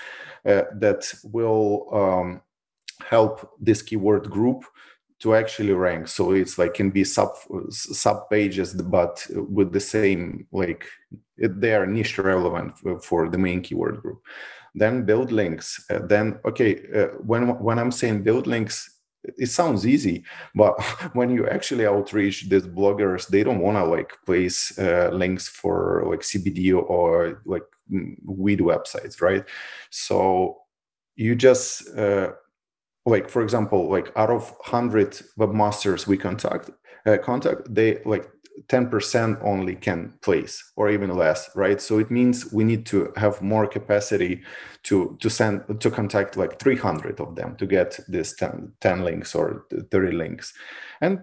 that 0.44 1.12
will 1.24 1.88
um, 1.92 2.40
help 3.04 3.50
this 3.60 3.82
keyword 3.82 4.30
group 4.30 4.64
to 5.20 5.34
actually 5.34 5.72
rank. 5.72 6.08
So 6.08 6.32
it's 6.32 6.58
like 6.58 6.74
can 6.74 6.90
be 6.90 7.04
sub 7.04 7.30
sub 7.70 8.30
pages 8.30 8.74
but 8.74 9.26
with 9.30 9.72
the 9.72 9.80
same 9.80 10.46
like 10.52 10.84
they 11.36 11.74
are 11.74 11.86
niche 11.86 12.18
relevant 12.18 12.72
for 13.02 13.28
the 13.28 13.38
main 13.38 13.62
keyword 13.62 14.00
group. 14.00 14.20
Then 14.74 15.04
build 15.04 15.32
links. 15.32 15.84
Uh, 15.90 16.00
then 16.06 16.38
okay 16.44 16.80
uh, 16.94 17.08
when 17.26 17.58
when 17.58 17.78
i'm 17.78 17.90
saying 17.90 18.22
build 18.22 18.46
links 18.46 18.97
it 19.24 19.46
sounds 19.46 19.86
easy 19.86 20.24
but 20.54 20.80
when 21.12 21.30
you 21.30 21.48
actually 21.48 21.86
outreach 21.86 22.48
these 22.48 22.66
bloggers 22.66 23.26
they 23.28 23.42
don't 23.42 23.60
want 23.60 23.76
to 23.76 23.84
like 23.84 24.12
place 24.24 24.78
uh, 24.78 25.10
links 25.12 25.48
for 25.48 26.04
like 26.08 26.20
cbd 26.20 26.74
or 26.74 27.42
like 27.44 27.64
mm, 27.92 28.14
weed 28.24 28.60
websites 28.60 29.20
right? 29.20 29.44
So 29.90 30.58
you 31.16 31.34
just 31.34 31.88
uh, 31.96 32.32
like 33.06 33.28
for 33.28 33.42
example 33.42 33.90
like 33.90 34.12
out 34.16 34.30
of 34.30 34.50
100 34.50 35.20
webmasters 35.38 36.06
we 36.06 36.16
contact 36.16 36.70
uh, 37.06 37.18
contact 37.18 37.74
they 37.74 38.00
like 38.04 38.28
10% 38.68 39.38
only 39.42 39.74
can 39.74 40.12
place 40.22 40.72
or 40.76 40.90
even 40.90 41.14
less 41.14 41.50
right? 41.54 41.80
So 41.80 41.98
it 41.98 42.10
means 42.10 42.52
we 42.52 42.64
need 42.64 42.86
to 42.86 43.12
have 43.16 43.42
more 43.42 43.66
capacity 43.66 44.42
to 44.84 45.16
to 45.20 45.28
send 45.28 45.80
to 45.80 45.90
contact 45.90 46.36
like 46.36 46.58
300 46.58 47.20
of 47.20 47.34
them 47.34 47.56
to 47.56 47.66
get 47.66 47.98
this 48.08 48.34
10, 48.36 48.72
10 48.80 49.04
links 49.04 49.34
or 49.34 49.66
30 49.90 50.12
links. 50.12 50.52
And 51.00 51.20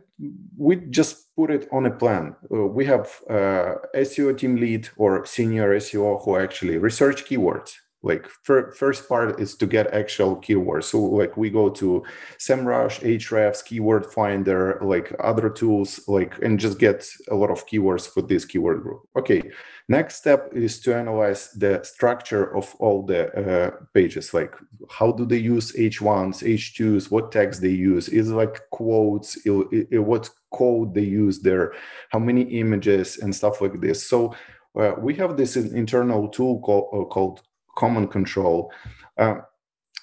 we 0.57 0.77
just 0.77 1.35
put 1.35 1.51
it 1.51 1.67
on 1.71 1.85
a 1.85 1.91
plan. 1.91 2.35
Uh, 2.51 2.67
we 2.67 2.85
have 2.85 3.07
uh, 3.29 3.75
seo 3.95 4.37
team 4.37 4.55
lead 4.55 4.89
or 4.97 5.25
senior 5.25 5.77
seo 5.79 6.23
who 6.23 6.37
actually 6.37 6.77
research 6.77 7.25
keywords 7.25 7.71
like 8.05 8.27
fir- 8.43 8.71
first 8.71 9.09
part 9.09 9.39
is 9.39 9.55
to 9.55 9.65
get 9.65 9.93
actual 9.93 10.37
keywords. 10.37 10.85
So 10.85 10.99
like 11.01 11.35
we 11.35 11.49
go 11.49 11.69
to 11.71 12.03
semrush 12.37 13.01
ahrefs 13.01 13.65
keyword 13.65 14.05
finder 14.05 14.79
like 14.81 15.13
other 15.19 15.49
tools 15.49 15.99
like 16.07 16.37
and 16.43 16.59
just 16.59 16.79
get 16.79 17.05
a 17.29 17.35
lot 17.35 17.49
of 17.49 17.65
keywords 17.67 18.07
for 18.07 18.21
this 18.21 18.45
keyword 18.45 18.83
group. 18.83 19.01
Okay 19.17 19.41
next 19.87 20.15
step 20.15 20.49
is 20.53 20.79
to 20.81 20.95
analyze 20.95 21.51
the 21.53 21.83
structure 21.83 22.55
of 22.55 22.73
all 22.79 23.03
the 23.03 23.21
uh, 23.33 23.71
pages. 23.93 24.33
Like 24.33 24.53
how 24.89 25.11
do 25.11 25.25
they 25.25 25.37
use 25.37 25.71
h1s 25.73 26.43
h2s 26.43 27.11
what 27.11 27.31
tags 27.31 27.59
they 27.59 27.69
use? 27.69 28.07
Is 28.09 28.31
like 28.31 28.61
quotes? 28.71 29.45
Il- 29.45 29.69
il- 29.71 30.01
what 30.01 30.29
code 30.51 30.93
they 30.93 31.03
use 31.03 31.39
there? 31.41 31.73
How 32.09 32.19
many 32.19 32.43
images 32.43 33.17
and 33.17 33.35
stuff 33.35 33.61
like 33.61 33.81
this? 33.81 34.07
So 34.07 34.35
uh, 34.79 34.93
we 34.99 35.13
have 35.15 35.37
this 35.37 35.55
internal 35.55 36.27
tool 36.29 36.57
uh, 36.93 37.05
called 37.05 37.41
common 37.75 38.07
control 38.07 38.71
uh, 39.17 39.35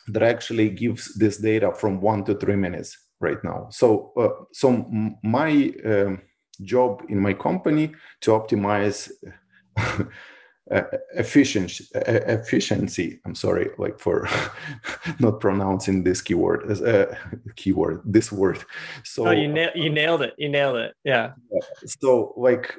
that 0.09 0.23
actually 0.23 0.69
gives 0.71 1.15
this 1.15 1.39
data 1.39 1.73
from 1.73 2.01
one 2.01 2.25
to 2.25 2.35
three 2.35 2.57
minutes 2.57 2.99
right 3.21 3.43
now. 3.45 3.69
So, 3.71 4.13
uh, 4.17 4.45
so 4.53 4.69
m- 4.69 5.17
my 5.23 5.73
um, 5.85 6.23
job 6.63 7.03
in 7.09 7.19
my 7.19 7.33
company 7.33 7.93
to 8.23 8.33
optimize 8.33 9.11
uh, 9.77 10.83
efficiency, 11.15 11.87
efficiency. 11.95 13.21
I'm 13.25 13.35
sorry, 13.35 13.71
like 13.79 13.99
for 13.99 14.29
not 15.19 15.41
pronouncing 15.41 16.05
this 16.05 16.21
keyword 16.21 16.71
as 16.71 16.81
a 16.81 17.17
keyword, 17.57 18.03
this 18.05 18.33
word. 18.33 18.65
So 19.05 19.29
oh, 19.29 19.31
you 19.31 19.49
na- 19.49 19.75
you 19.75 19.91
nailed 19.91 20.23
it. 20.23 20.35
You 20.39 20.49
nailed 20.49 20.77
it. 20.77 20.95
Yeah. 21.05 21.33
So 21.87 22.35
like 22.37 22.77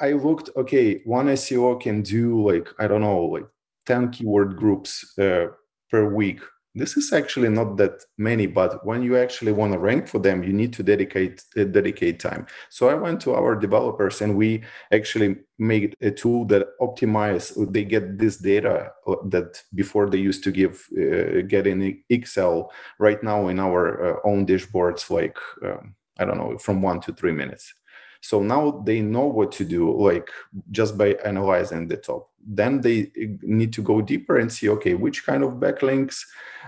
I 0.00 0.12
looked, 0.12 0.50
okay, 0.56 1.02
one 1.04 1.26
SEO 1.26 1.80
can 1.80 2.02
do 2.02 2.46
like 2.46 2.68
I 2.78 2.86
don't 2.86 3.02
know, 3.02 3.24
like 3.24 3.46
10 3.90 4.10
keyword 4.10 4.56
groups 4.56 5.18
uh, 5.18 5.46
per 5.90 6.14
week. 6.14 6.40
This 6.76 6.96
is 6.96 7.12
actually 7.12 7.48
not 7.48 7.76
that 7.78 8.04
many 8.16 8.46
but 8.46 8.86
when 8.86 9.02
you 9.02 9.16
actually 9.16 9.50
want 9.50 9.72
to 9.72 9.78
rank 9.80 10.06
for 10.06 10.20
them 10.20 10.44
you 10.44 10.52
need 10.52 10.72
to 10.74 10.84
dedicate 10.84 11.42
uh, 11.58 11.64
dedicate 11.64 12.20
time. 12.20 12.46
So 12.68 12.88
i 12.88 12.94
went 12.94 13.20
to 13.22 13.34
our 13.34 13.56
developers 13.56 14.20
and 14.22 14.36
we 14.36 14.62
actually 14.92 15.30
made 15.58 15.96
a 16.00 16.12
tool 16.12 16.44
that 16.52 16.68
optimize 16.80 17.44
they 17.72 17.84
get 17.84 18.18
this 18.18 18.36
data 18.36 18.92
uh, 19.08 19.16
that 19.34 19.60
before 19.74 20.08
they 20.08 20.18
used 20.28 20.44
to 20.44 20.52
give 20.52 20.74
uh, 20.96 21.40
get 21.54 21.66
in 21.66 21.78
excel 22.08 22.70
right 23.00 23.20
now 23.24 23.48
in 23.48 23.58
our 23.58 23.82
uh, 24.06 24.16
own 24.24 24.46
dashboards 24.46 25.10
like 25.10 25.38
um, 25.66 25.96
i 26.20 26.24
don't 26.24 26.38
know 26.38 26.56
from 26.58 26.80
one 26.90 27.00
to 27.00 27.12
three 27.12 27.32
minutes 27.32 27.74
so 28.20 28.42
now 28.42 28.82
they 28.84 29.00
know 29.00 29.26
what 29.26 29.50
to 29.52 29.64
do 29.64 29.96
like 29.96 30.28
just 30.70 30.96
by 30.96 31.14
analyzing 31.24 31.88
the 31.88 31.96
top 31.96 32.28
then 32.46 32.80
they 32.80 33.10
need 33.42 33.72
to 33.72 33.82
go 33.82 34.00
deeper 34.00 34.38
and 34.38 34.52
see 34.52 34.68
okay 34.68 34.94
which 34.94 35.24
kind 35.24 35.42
of 35.42 35.54
backlinks 35.54 36.24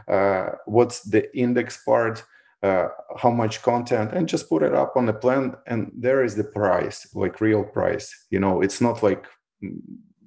uh, 0.09 0.51
what's 0.67 1.03
the 1.03 1.35
index 1.37 1.83
part 1.85 2.25
uh, 2.62 2.88
how 3.17 3.31
much 3.31 3.62
content 3.62 4.12
and 4.12 4.29
just 4.29 4.49
put 4.49 4.62
it 4.62 4.75
up 4.75 4.97
on 4.97 5.07
the 5.07 5.12
plan 5.12 5.55
and 5.67 5.91
there 5.97 6.23
is 6.23 6.37
the 6.37 6.45
price 6.45 7.07
like 7.15 7.41
real 7.41 7.65
price 7.65 8.27
you 8.31 8.38
know 8.38 8.62
it's 8.62 8.81
not 8.81 9.03
like 9.03 9.25
mm, 9.62 9.79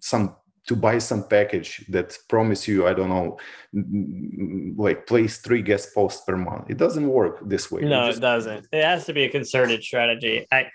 some 0.01 0.35
to 0.67 0.75
buy 0.75 0.97
some 0.97 1.27
package 1.27 1.85
that 1.89 2.17
promise 2.27 2.67
you 2.67 2.87
i 2.87 2.93
don't 2.93 3.09
know 3.09 3.37
mm, 3.73 4.77
like 4.77 5.07
place 5.07 5.37
three 5.37 5.61
guest 5.61 5.93
posts 5.93 6.23
per 6.25 6.35
month 6.35 6.69
it 6.69 6.77
doesn't 6.77 7.07
work 7.07 7.39
this 7.47 7.71
way 7.71 7.81
No, 7.81 8.07
just, 8.07 8.17
it 8.17 8.21
doesn't. 8.21 8.67
It 8.71 8.83
has 8.83 9.05
to 9.05 9.13
be 9.13 9.23
a 9.23 9.29
concerted 9.29 9.83
strategy. 9.83 10.45
I, 10.51 10.69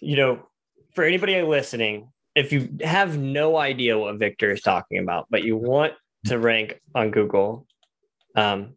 you 0.00 0.16
know, 0.16 0.46
for 0.94 1.04
anybody 1.04 1.40
listening, 1.42 2.10
if 2.34 2.52
you 2.52 2.76
have 2.82 3.18
no 3.18 3.56
idea 3.56 3.98
what 3.98 4.18
Victor 4.18 4.52
is 4.52 4.60
talking 4.60 4.98
about, 4.98 5.26
but 5.30 5.44
you 5.44 5.56
want 5.56 5.94
to 6.26 6.38
rank 6.38 6.80
on 6.94 7.10
Google, 7.10 7.66
um, 8.36 8.74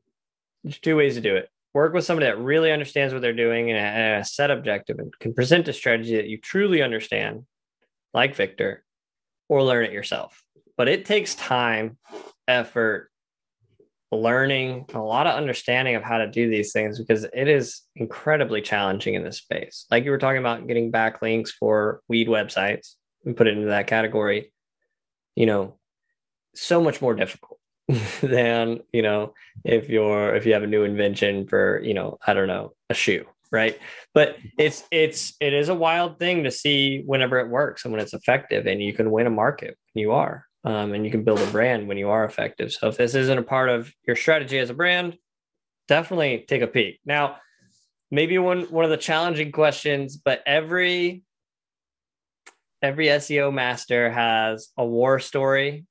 there's 0.63 0.79
two 0.79 0.95
ways 0.95 1.15
to 1.15 1.21
do 1.21 1.35
it. 1.35 1.49
Work 1.73 1.93
with 1.93 2.05
somebody 2.05 2.27
that 2.27 2.37
really 2.37 2.71
understands 2.71 3.13
what 3.13 3.21
they're 3.21 3.33
doing 3.33 3.71
and 3.71 4.21
a 4.21 4.25
set 4.25 4.51
objective 4.51 4.99
and 4.99 5.11
can 5.19 5.33
present 5.33 5.67
a 5.67 5.73
strategy 5.73 6.15
that 6.17 6.27
you 6.27 6.37
truly 6.37 6.81
understand, 6.81 7.45
like 8.13 8.35
Victor, 8.35 8.83
or 9.49 9.63
learn 9.63 9.85
it 9.85 9.91
yourself. 9.91 10.43
But 10.77 10.87
it 10.87 11.05
takes 11.05 11.35
time, 11.35 11.97
effort, 12.47 13.09
learning, 14.21 14.85
a 14.93 14.99
lot 14.99 15.27
of 15.27 15.35
understanding 15.35 15.95
of 15.95 16.03
how 16.03 16.17
to 16.17 16.27
do 16.27 16.49
these 16.49 16.71
things 16.71 16.99
because 16.99 17.23
it 17.23 17.47
is 17.47 17.81
incredibly 17.95 18.61
challenging 18.61 19.13
in 19.13 19.23
this 19.23 19.37
space. 19.37 19.85
Like 19.91 20.05
you 20.05 20.11
were 20.11 20.17
talking 20.17 20.39
about 20.39 20.67
getting 20.67 20.91
backlinks 20.91 21.49
for 21.49 22.01
weed 22.07 22.27
websites 22.27 22.95
and 23.25 23.35
put 23.35 23.47
it 23.47 23.57
into 23.57 23.69
that 23.69 23.87
category, 23.87 24.51
you 25.35 25.45
know, 25.45 25.77
so 26.55 26.81
much 26.81 27.01
more 27.01 27.13
difficult 27.13 27.59
than, 28.21 28.81
you 28.91 29.01
know, 29.01 29.33
if 29.63 29.89
you're 29.89 30.35
if 30.35 30.45
you 30.45 30.53
have 30.53 30.63
a 30.63 30.67
new 30.67 30.83
invention 30.83 31.47
for, 31.47 31.81
you 31.83 31.93
know, 31.93 32.17
I 32.25 32.33
don't 32.33 32.47
know, 32.47 32.73
a 32.89 32.93
shoe, 32.93 33.25
right? 33.51 33.77
But 34.13 34.37
it's 34.57 34.83
it's 34.91 35.35
it 35.39 35.53
is 35.53 35.69
a 35.69 35.75
wild 35.75 36.19
thing 36.19 36.43
to 36.43 36.51
see 36.51 37.01
whenever 37.05 37.39
it 37.39 37.49
works 37.49 37.85
and 37.85 37.91
when 37.91 38.01
it's 38.01 38.13
effective 38.13 38.67
and 38.67 38.81
you 38.81 38.93
can 38.93 39.11
win 39.11 39.27
a 39.27 39.31
market 39.31 39.77
you 39.93 40.11
are 40.11 40.45
um, 40.63 40.93
and 40.93 41.05
you 41.05 41.11
can 41.11 41.23
build 41.23 41.39
a 41.39 41.47
brand 41.47 41.87
when 41.87 41.97
you 41.97 42.09
are 42.09 42.25
effective. 42.25 42.71
So 42.71 42.87
if 42.87 42.97
this 42.97 43.15
isn't 43.15 43.37
a 43.37 43.43
part 43.43 43.69
of 43.69 43.93
your 44.07 44.15
strategy 44.15 44.59
as 44.59 44.69
a 44.69 44.73
brand, 44.73 45.17
definitely 45.87 46.45
take 46.47 46.61
a 46.61 46.67
peek. 46.67 46.99
Now, 47.05 47.37
maybe 48.11 48.37
one 48.37 48.63
one 48.63 48.85
of 48.85 48.91
the 48.91 48.97
challenging 48.97 49.51
questions, 49.51 50.17
but 50.17 50.41
every 50.45 51.23
every 52.81 53.07
SEO 53.07 53.53
master 53.53 54.11
has 54.11 54.69
a 54.77 54.85
war 54.85 55.19
story. 55.19 55.85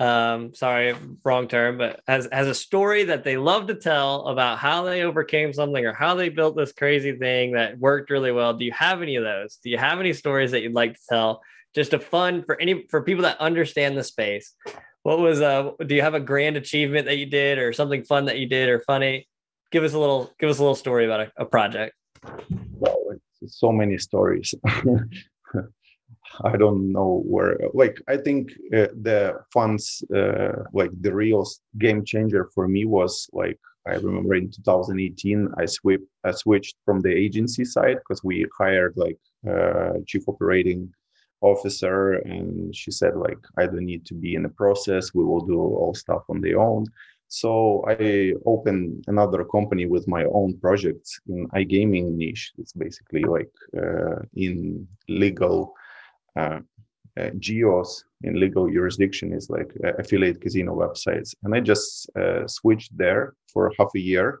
Um, 0.00 0.54
sorry, 0.54 0.96
wrong 1.24 1.46
term, 1.46 1.78
but 1.78 2.00
has 2.06 2.28
has 2.30 2.48
a 2.48 2.54
story 2.54 3.04
that 3.04 3.24
they 3.24 3.36
love 3.36 3.68
to 3.68 3.74
tell 3.74 4.26
about 4.26 4.58
how 4.58 4.82
they 4.82 5.02
overcame 5.02 5.52
something 5.52 5.84
or 5.84 5.92
how 5.92 6.16
they 6.16 6.28
built 6.28 6.56
this 6.56 6.72
crazy 6.72 7.16
thing 7.16 7.52
that 7.52 7.78
worked 7.78 8.10
really 8.10 8.32
well. 8.32 8.54
Do 8.54 8.64
you 8.64 8.72
have 8.72 9.02
any 9.02 9.16
of 9.16 9.24
those? 9.24 9.58
Do 9.62 9.70
you 9.70 9.78
have 9.78 10.00
any 10.00 10.12
stories 10.12 10.50
that 10.50 10.62
you'd 10.62 10.74
like 10.74 10.94
to 10.94 11.00
tell? 11.08 11.42
Just 11.74 11.92
a 11.92 11.98
fun 11.98 12.44
for 12.44 12.60
any 12.60 12.86
for 12.88 13.02
people 13.02 13.22
that 13.22 13.40
understand 13.40 13.96
the 13.96 14.04
space. 14.04 14.54
What 15.02 15.18
was 15.18 15.40
uh 15.40 15.72
do 15.86 15.94
you 15.94 16.02
have 16.02 16.14
a 16.14 16.20
grand 16.20 16.56
achievement 16.56 17.06
that 17.06 17.18
you 17.18 17.26
did 17.26 17.58
or 17.58 17.72
something 17.72 18.04
fun 18.04 18.26
that 18.26 18.38
you 18.38 18.46
did 18.46 18.68
or 18.68 18.80
funny? 18.80 19.28
Give 19.70 19.84
us 19.84 19.94
a 19.94 19.98
little 19.98 20.32
give 20.38 20.50
us 20.50 20.58
a 20.58 20.62
little 20.62 20.76
story 20.76 21.04
about 21.04 21.20
a, 21.20 21.32
a 21.38 21.44
project. 21.44 21.94
It's 23.42 23.58
so 23.58 23.72
many 23.72 23.98
stories. 23.98 24.54
I 26.42 26.56
don't 26.56 26.90
know 26.90 27.22
where. 27.26 27.58
Like, 27.74 28.00
I 28.08 28.16
think 28.16 28.52
uh, 28.74 28.88
the 29.02 29.38
funds, 29.52 30.02
uh, 30.14 30.64
like 30.72 30.90
the 31.00 31.14
real 31.14 31.46
game 31.78 32.04
changer 32.04 32.50
for 32.54 32.66
me 32.66 32.84
was 32.86 33.28
like 33.32 33.58
I 33.86 33.96
remember 33.96 34.34
in 34.34 34.50
2018 34.50 35.48
I 35.58 35.66
switched 35.66 36.04
I 36.24 36.30
switched 36.30 36.76
from 36.84 37.00
the 37.00 37.12
agency 37.12 37.64
side 37.64 37.98
because 37.98 38.24
we 38.24 38.46
hired 38.58 38.94
like 38.96 39.18
uh, 39.48 39.92
chief 40.06 40.26
operating 40.26 40.92
officer, 41.52 42.14
and 42.32 42.74
she 42.74 42.90
said 42.90 43.16
like 43.16 43.42
I 43.58 43.66
don't 43.66 43.84
need 43.92 44.04
to 44.06 44.14
be 44.14 44.34
in 44.34 44.42
the 44.42 44.54
process. 44.62 45.14
We 45.14 45.24
will 45.24 45.44
do 45.44 45.58
all 45.60 45.94
stuff 45.94 46.22
on 46.28 46.40
their 46.40 46.58
own. 46.60 46.86
So 47.28 47.84
I 47.88 48.32
opened 48.46 49.04
another 49.08 49.44
company 49.44 49.86
with 49.86 50.06
my 50.06 50.24
own 50.38 50.58
projects 50.58 51.20
in 51.28 51.48
iGaming 51.48 52.12
niche. 52.20 52.52
It's 52.58 52.72
basically 52.72 53.24
like 53.24 53.52
uh, 53.76 54.20
in 54.34 54.86
legal 55.08 55.74
uh, 56.36 56.60
uh, 57.20 57.30
geos 57.38 58.04
in 58.22 58.40
legal 58.40 58.68
jurisdiction 58.68 59.32
is 59.32 59.48
like 59.50 59.72
uh, 59.84 59.92
affiliate 59.98 60.40
casino 60.40 60.74
websites, 60.74 61.34
and 61.42 61.54
I 61.54 61.60
just 61.60 62.10
uh, 62.16 62.46
switched 62.46 62.96
there 62.96 63.34
for 63.52 63.72
half 63.78 63.90
a 63.94 64.00
year. 64.00 64.40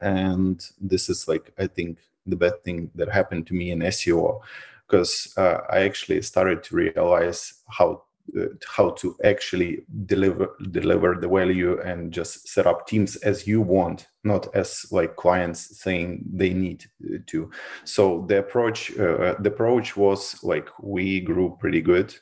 And 0.00 0.64
this 0.80 1.08
is 1.08 1.26
like 1.26 1.52
I 1.58 1.66
think 1.66 1.98
the 2.26 2.36
best 2.36 2.62
thing 2.64 2.90
that 2.94 3.08
happened 3.10 3.46
to 3.48 3.54
me 3.54 3.70
in 3.70 3.80
SEO 3.80 4.40
because 4.88 5.32
uh, 5.36 5.58
I 5.70 5.80
actually 5.80 6.22
started 6.22 6.62
to 6.64 6.76
realize 6.76 7.62
how 7.68 8.02
uh, 8.38 8.46
how 8.76 8.90
to 8.90 9.16
actually 9.24 9.80
deliver 10.04 10.50
deliver 10.70 11.14
the 11.14 11.28
value 11.28 11.80
and 11.80 12.12
just 12.12 12.46
set 12.46 12.66
up 12.66 12.86
teams 12.86 13.16
as 13.16 13.46
you 13.46 13.60
want 13.62 14.06
not 14.22 14.54
as 14.54 14.84
like 14.90 15.16
clients 15.16 15.80
saying 15.80 16.22
they 16.30 16.52
need 16.52 16.84
to. 17.26 17.50
So 17.84 18.26
the 18.28 18.38
approach 18.38 18.90
uh, 18.98 19.34
the 19.40 19.48
approach 19.48 19.96
was 19.96 20.42
like 20.42 20.68
we 20.80 21.20
grew 21.20 21.56
pretty 21.58 21.80
good 21.80 22.14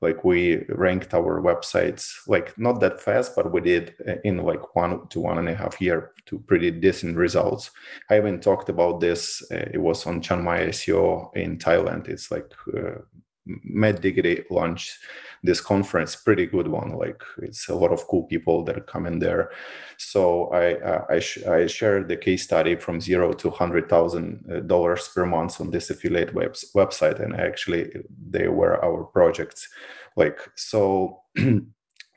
like 0.00 0.24
we 0.24 0.64
ranked 0.68 1.14
our 1.14 1.40
websites 1.40 2.14
like 2.26 2.56
not 2.58 2.80
that 2.80 3.00
fast 3.00 3.34
but 3.36 3.52
we 3.52 3.60
did 3.60 3.94
uh, 4.08 4.14
in 4.24 4.38
like 4.38 4.74
one 4.74 5.06
to 5.08 5.20
one 5.20 5.38
and 5.38 5.48
a 5.48 5.54
half 5.54 5.80
year 5.80 6.12
to 6.26 6.38
pretty 6.38 6.70
decent 6.70 7.16
results. 7.16 7.70
I 8.10 8.16
even 8.16 8.40
talked 8.40 8.68
about 8.68 9.00
this 9.00 9.42
uh, 9.50 9.68
it 9.72 9.78
was 9.78 10.06
on 10.06 10.20
chiang 10.20 10.44
mai 10.44 10.68
seo 10.68 11.34
in 11.36 11.58
thailand. 11.58 12.08
It's 12.08 12.30
like 12.30 12.52
uh, 12.76 12.98
Diggity 13.46 14.44
launched 14.50 14.98
this 15.42 15.60
conference, 15.60 16.14
pretty 16.14 16.46
good 16.46 16.68
one. 16.68 16.92
Like 16.92 17.20
it's 17.38 17.68
a 17.68 17.74
lot 17.74 17.90
of 17.90 18.06
cool 18.06 18.24
people 18.24 18.64
that 18.64 18.86
come 18.86 19.06
in 19.06 19.18
there. 19.18 19.50
So 19.96 20.48
I 20.48 20.74
uh, 20.74 21.04
I, 21.10 21.18
sh- 21.18 21.44
I, 21.44 21.66
shared 21.66 22.08
the 22.08 22.16
case 22.16 22.44
study 22.44 22.76
from 22.76 23.00
zero 23.00 23.32
to 23.32 23.50
hundred 23.50 23.88
thousand 23.88 24.44
uh, 24.50 24.60
dollars 24.60 25.08
per 25.08 25.26
month 25.26 25.60
on 25.60 25.70
this 25.70 25.90
affiliate 25.90 26.32
webs- 26.34 26.70
website, 26.74 27.20
and 27.20 27.34
actually 27.34 27.90
they 28.30 28.48
were 28.48 28.82
our 28.84 29.04
projects. 29.04 29.68
Like 30.16 30.38
so. 30.54 31.22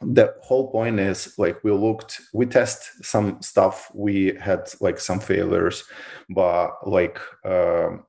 the 0.01 0.35
whole 0.41 0.69
point 0.71 0.99
is 0.99 1.33
like 1.37 1.63
we 1.63 1.71
looked 1.71 2.19
we 2.33 2.45
test 2.45 3.03
some 3.03 3.41
stuff 3.41 3.89
we 3.95 4.35
had 4.39 4.69
like 4.81 4.99
some 4.99 5.21
failures 5.21 5.85
but 6.29 6.71
like 6.85 7.17
um, 7.45 8.03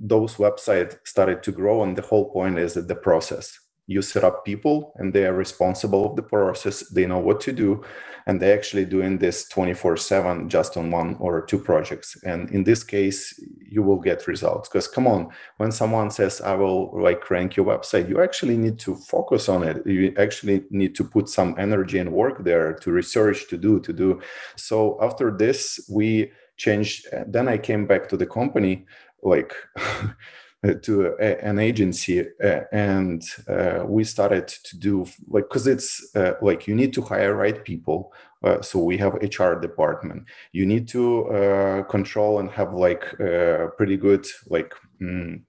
those 0.00 0.36
websites 0.36 0.96
started 1.04 1.42
to 1.42 1.52
grow 1.52 1.82
and 1.82 1.96
the 1.96 2.02
whole 2.02 2.30
point 2.30 2.58
is 2.58 2.74
that 2.74 2.88
the 2.88 2.94
process. 2.94 3.58
You 3.86 4.02
set 4.02 4.22
up 4.22 4.44
people 4.44 4.92
and 4.96 5.14
they 5.14 5.24
are 5.24 5.32
responsible 5.32 6.04
of 6.04 6.14
the 6.14 6.22
process. 6.22 6.80
They 6.90 7.06
know 7.06 7.20
what 7.20 7.40
to 7.42 7.52
do 7.52 7.82
and 8.26 8.38
they're 8.38 8.56
actually 8.56 8.84
doing 8.84 9.16
this 9.16 9.48
24 9.48 9.96
7 9.96 10.50
just 10.50 10.76
on 10.76 10.90
one 10.90 11.16
or 11.18 11.40
two 11.46 11.58
projects. 11.58 12.22
And 12.22 12.50
in 12.50 12.64
this 12.64 12.84
case 12.84 13.42
you 13.66 13.82
will 13.82 13.98
get 13.98 14.26
results. 14.26 14.68
Because 14.68 14.86
come 14.86 15.06
on 15.06 15.30
when 15.56 15.72
someone 15.72 16.10
says 16.10 16.42
i 16.42 16.54
will 16.54 17.02
like 17.02 17.30
rank 17.30 17.56
your 17.56 17.64
website 17.64 18.08
you 18.08 18.22
actually 18.22 18.58
need 18.58 18.78
to 18.80 18.94
focus 18.94 19.48
on 19.48 19.62
it. 19.62 19.84
You 19.86 20.14
actually 20.18 20.64
need 20.70 20.94
to 20.96 21.04
put 21.04 21.30
some 21.30 21.54
energy 21.58 21.98
and 21.98 22.12
work 22.12 22.44
there 22.44 22.74
to 22.74 22.92
research 22.92 23.48
to 23.48 23.56
do 23.56 23.80
to 23.80 23.92
do. 23.94 24.20
So 24.56 24.98
after 25.00 25.30
this 25.30 25.80
we 25.90 26.30
changed 26.58 27.06
then 27.26 27.48
i 27.48 27.56
came 27.56 27.86
back 27.86 28.08
to 28.08 28.16
the 28.16 28.26
company 28.26 28.84
like 29.22 29.54
to 30.82 31.14
a, 31.20 31.44
an 31.44 31.58
agency 31.58 32.20
uh, 32.42 32.60
and 32.72 33.22
uh, 33.48 33.84
we 33.86 34.02
started 34.02 34.48
to 34.48 34.76
do 34.76 35.06
like 35.28 35.44
because 35.44 35.66
it's 35.68 36.14
uh, 36.16 36.32
like 36.42 36.66
you 36.66 36.74
need 36.74 36.92
to 36.92 37.00
hire 37.00 37.34
right 37.34 37.64
people 37.64 38.12
uh, 38.44 38.60
so 38.60 38.78
we 38.78 38.96
have 38.96 39.14
hr 39.14 39.54
department. 39.60 40.24
You 40.52 40.64
need 40.64 40.86
to 40.88 41.26
uh, 41.26 41.82
control 41.84 42.38
and 42.38 42.50
have 42.50 42.72
like 42.72 43.20
uh, 43.20 43.68
pretty 43.76 43.96
good 43.96 44.26
like 44.48 44.72
mm, 45.00 45.42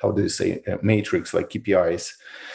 how 0.00 0.12
do 0.12 0.22
you 0.22 0.28
say 0.28 0.62
matrix 0.82 1.34
like 1.34 1.50
kpis 1.50 2.12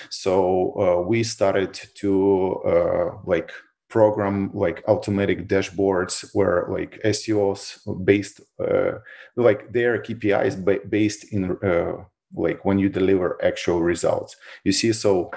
so 0.09 1.05
we 1.07 1.23
started 1.23 1.73
to 1.95 3.21
like 3.25 3.51
program 3.93 4.49
like 4.55 4.83
automatic 4.87 5.47
dashboards 5.47 6.15
where 6.33 6.65
like 6.67 6.99
SEOs 7.05 7.63
based 8.03 8.41
uh, 8.59 8.93
like 9.35 9.71
their 9.71 10.01
KPIs 10.01 10.55
based 10.89 11.31
in 11.31 11.41
uh, 11.63 11.93
like 12.33 12.65
when 12.65 12.79
you 12.79 12.89
deliver 12.89 13.37
actual 13.45 13.81
results. 13.83 14.35
You 14.63 14.71
see, 14.71 14.93
so 14.93 15.29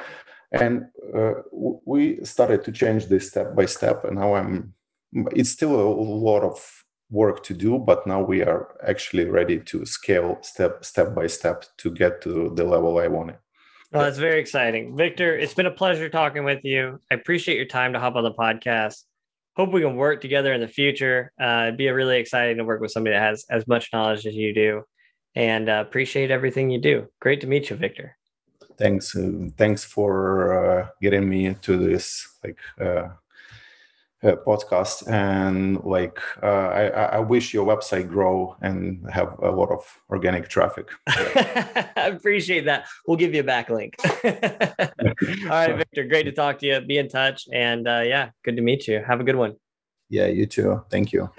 and 0.53 0.87
uh, 1.15 1.35
we 1.85 2.25
started 2.25 2.65
to 2.65 2.73
change 2.73 3.07
this 3.07 3.29
step 3.29 3.55
by 3.55 3.67
step, 3.67 4.05
and 4.05 4.17
now 4.17 4.35
I'm. 4.35 4.73
It's 5.39 5.51
still 5.51 5.75
a 5.75 5.93
lot 6.27 6.43
of 6.43 6.59
work 7.11 7.43
to 7.45 7.55
do, 7.55 7.79
but 7.79 8.07
now 8.07 8.21
we 8.23 8.43
are 8.43 8.63
actually 8.93 9.27
ready 9.27 9.59
to 9.71 9.85
scale 9.85 10.39
step 10.41 10.85
step 10.85 11.15
by 11.15 11.27
step 11.27 11.65
to 11.81 11.91
get 11.91 12.23
to 12.23 12.53
the 12.57 12.65
level 12.65 12.99
I 12.99 13.09
wanted. 13.09 13.39
Well, 13.93 14.05
that's 14.05 14.19
very 14.19 14.41
exciting. 14.41 14.97
Victor, 14.97 15.37
it's 15.37 15.55
been 15.55 15.67
a 15.67 15.71
pleasure 15.71 16.09
talking 16.09 16.45
with 16.45 16.65
you. 16.65 17.01
I 17.11 17.15
appreciate 17.15 17.57
your 17.57 17.67
time 17.67 17.93
to 17.93 18.01
hop 18.01 18.17
on 18.17 18.25
the 18.25 18.33
podcast. 18.33 19.05
Hope 19.57 19.73
we 19.73 19.81
can 19.81 19.97
work 19.97 20.21
together 20.21 20.53
in 20.53 20.61
the 20.61 20.69
future. 20.69 21.33
Uh, 21.41 21.65
it'd 21.69 21.79
be 21.79 21.89
really 21.89 22.19
exciting 22.19 22.57
to 22.59 22.65
work 22.65 22.81
with 22.81 22.91
somebody 22.91 23.15
that 23.15 23.23
has 23.23 23.45
as 23.49 23.67
much 23.67 23.91
knowledge 23.93 24.27
as 24.27 24.35
you 24.35 24.53
do 24.53 24.83
and 25.35 25.69
uh, 25.69 25.85
appreciate 25.87 26.31
everything 26.31 26.71
you 26.71 26.81
do. 26.81 27.07
Great 27.21 27.41
to 27.43 27.47
meet 27.47 27.71
you, 27.71 27.77
Victor. 27.77 28.17
Thanks. 28.77 29.17
Uh, 29.17 29.49
thanks 29.57 29.85
for 29.85 30.81
uh, 30.83 30.89
getting 31.01 31.29
me 31.29 31.55
to 31.63 31.77
this 31.77 32.27
like 32.45 32.59
uh, 34.23 34.37
podcast. 34.47 35.09
And 35.11 35.83
like 35.85 36.19
uh, 36.43 36.47
I, 36.47 36.87
I 36.89 37.19
wish 37.19 37.53
your 37.53 37.67
website 37.67 38.09
grow 38.09 38.57
and 38.63 39.09
have 39.11 39.39
a 39.41 39.51
lot 39.51 39.71
of 39.71 39.85
organic 40.11 40.49
traffic. 40.49 40.89
I 41.07 41.93
appreciate 42.17 42.65
that. 42.65 42.87
We'll 43.07 43.17
give 43.17 43.35
you 43.35 43.41
a 43.41 43.45
backlink. 43.45 43.95
All 45.45 45.51
right 45.51 45.77
victor 45.77 46.05
great 46.05 46.25
to 46.25 46.33
talk 46.33 46.59
to 46.61 46.67
you. 46.67 46.81
Be 46.81 46.99
in 46.99 47.09
touch. 47.09 47.49
And 47.53 47.87
uh, 47.87 48.03
yeah 48.05 48.31
good 48.45 48.57
to 48.57 48.63
meet 48.63 48.89
you. 48.89 49.03
Have 49.07 49.21
a 49.21 49.25
good 49.25 49.37
one. 49.37 49.57
Yeah 50.09 50.27
you 50.27 50.47
too. 50.47 50.83
Thank 50.91 51.13
you 51.13 51.31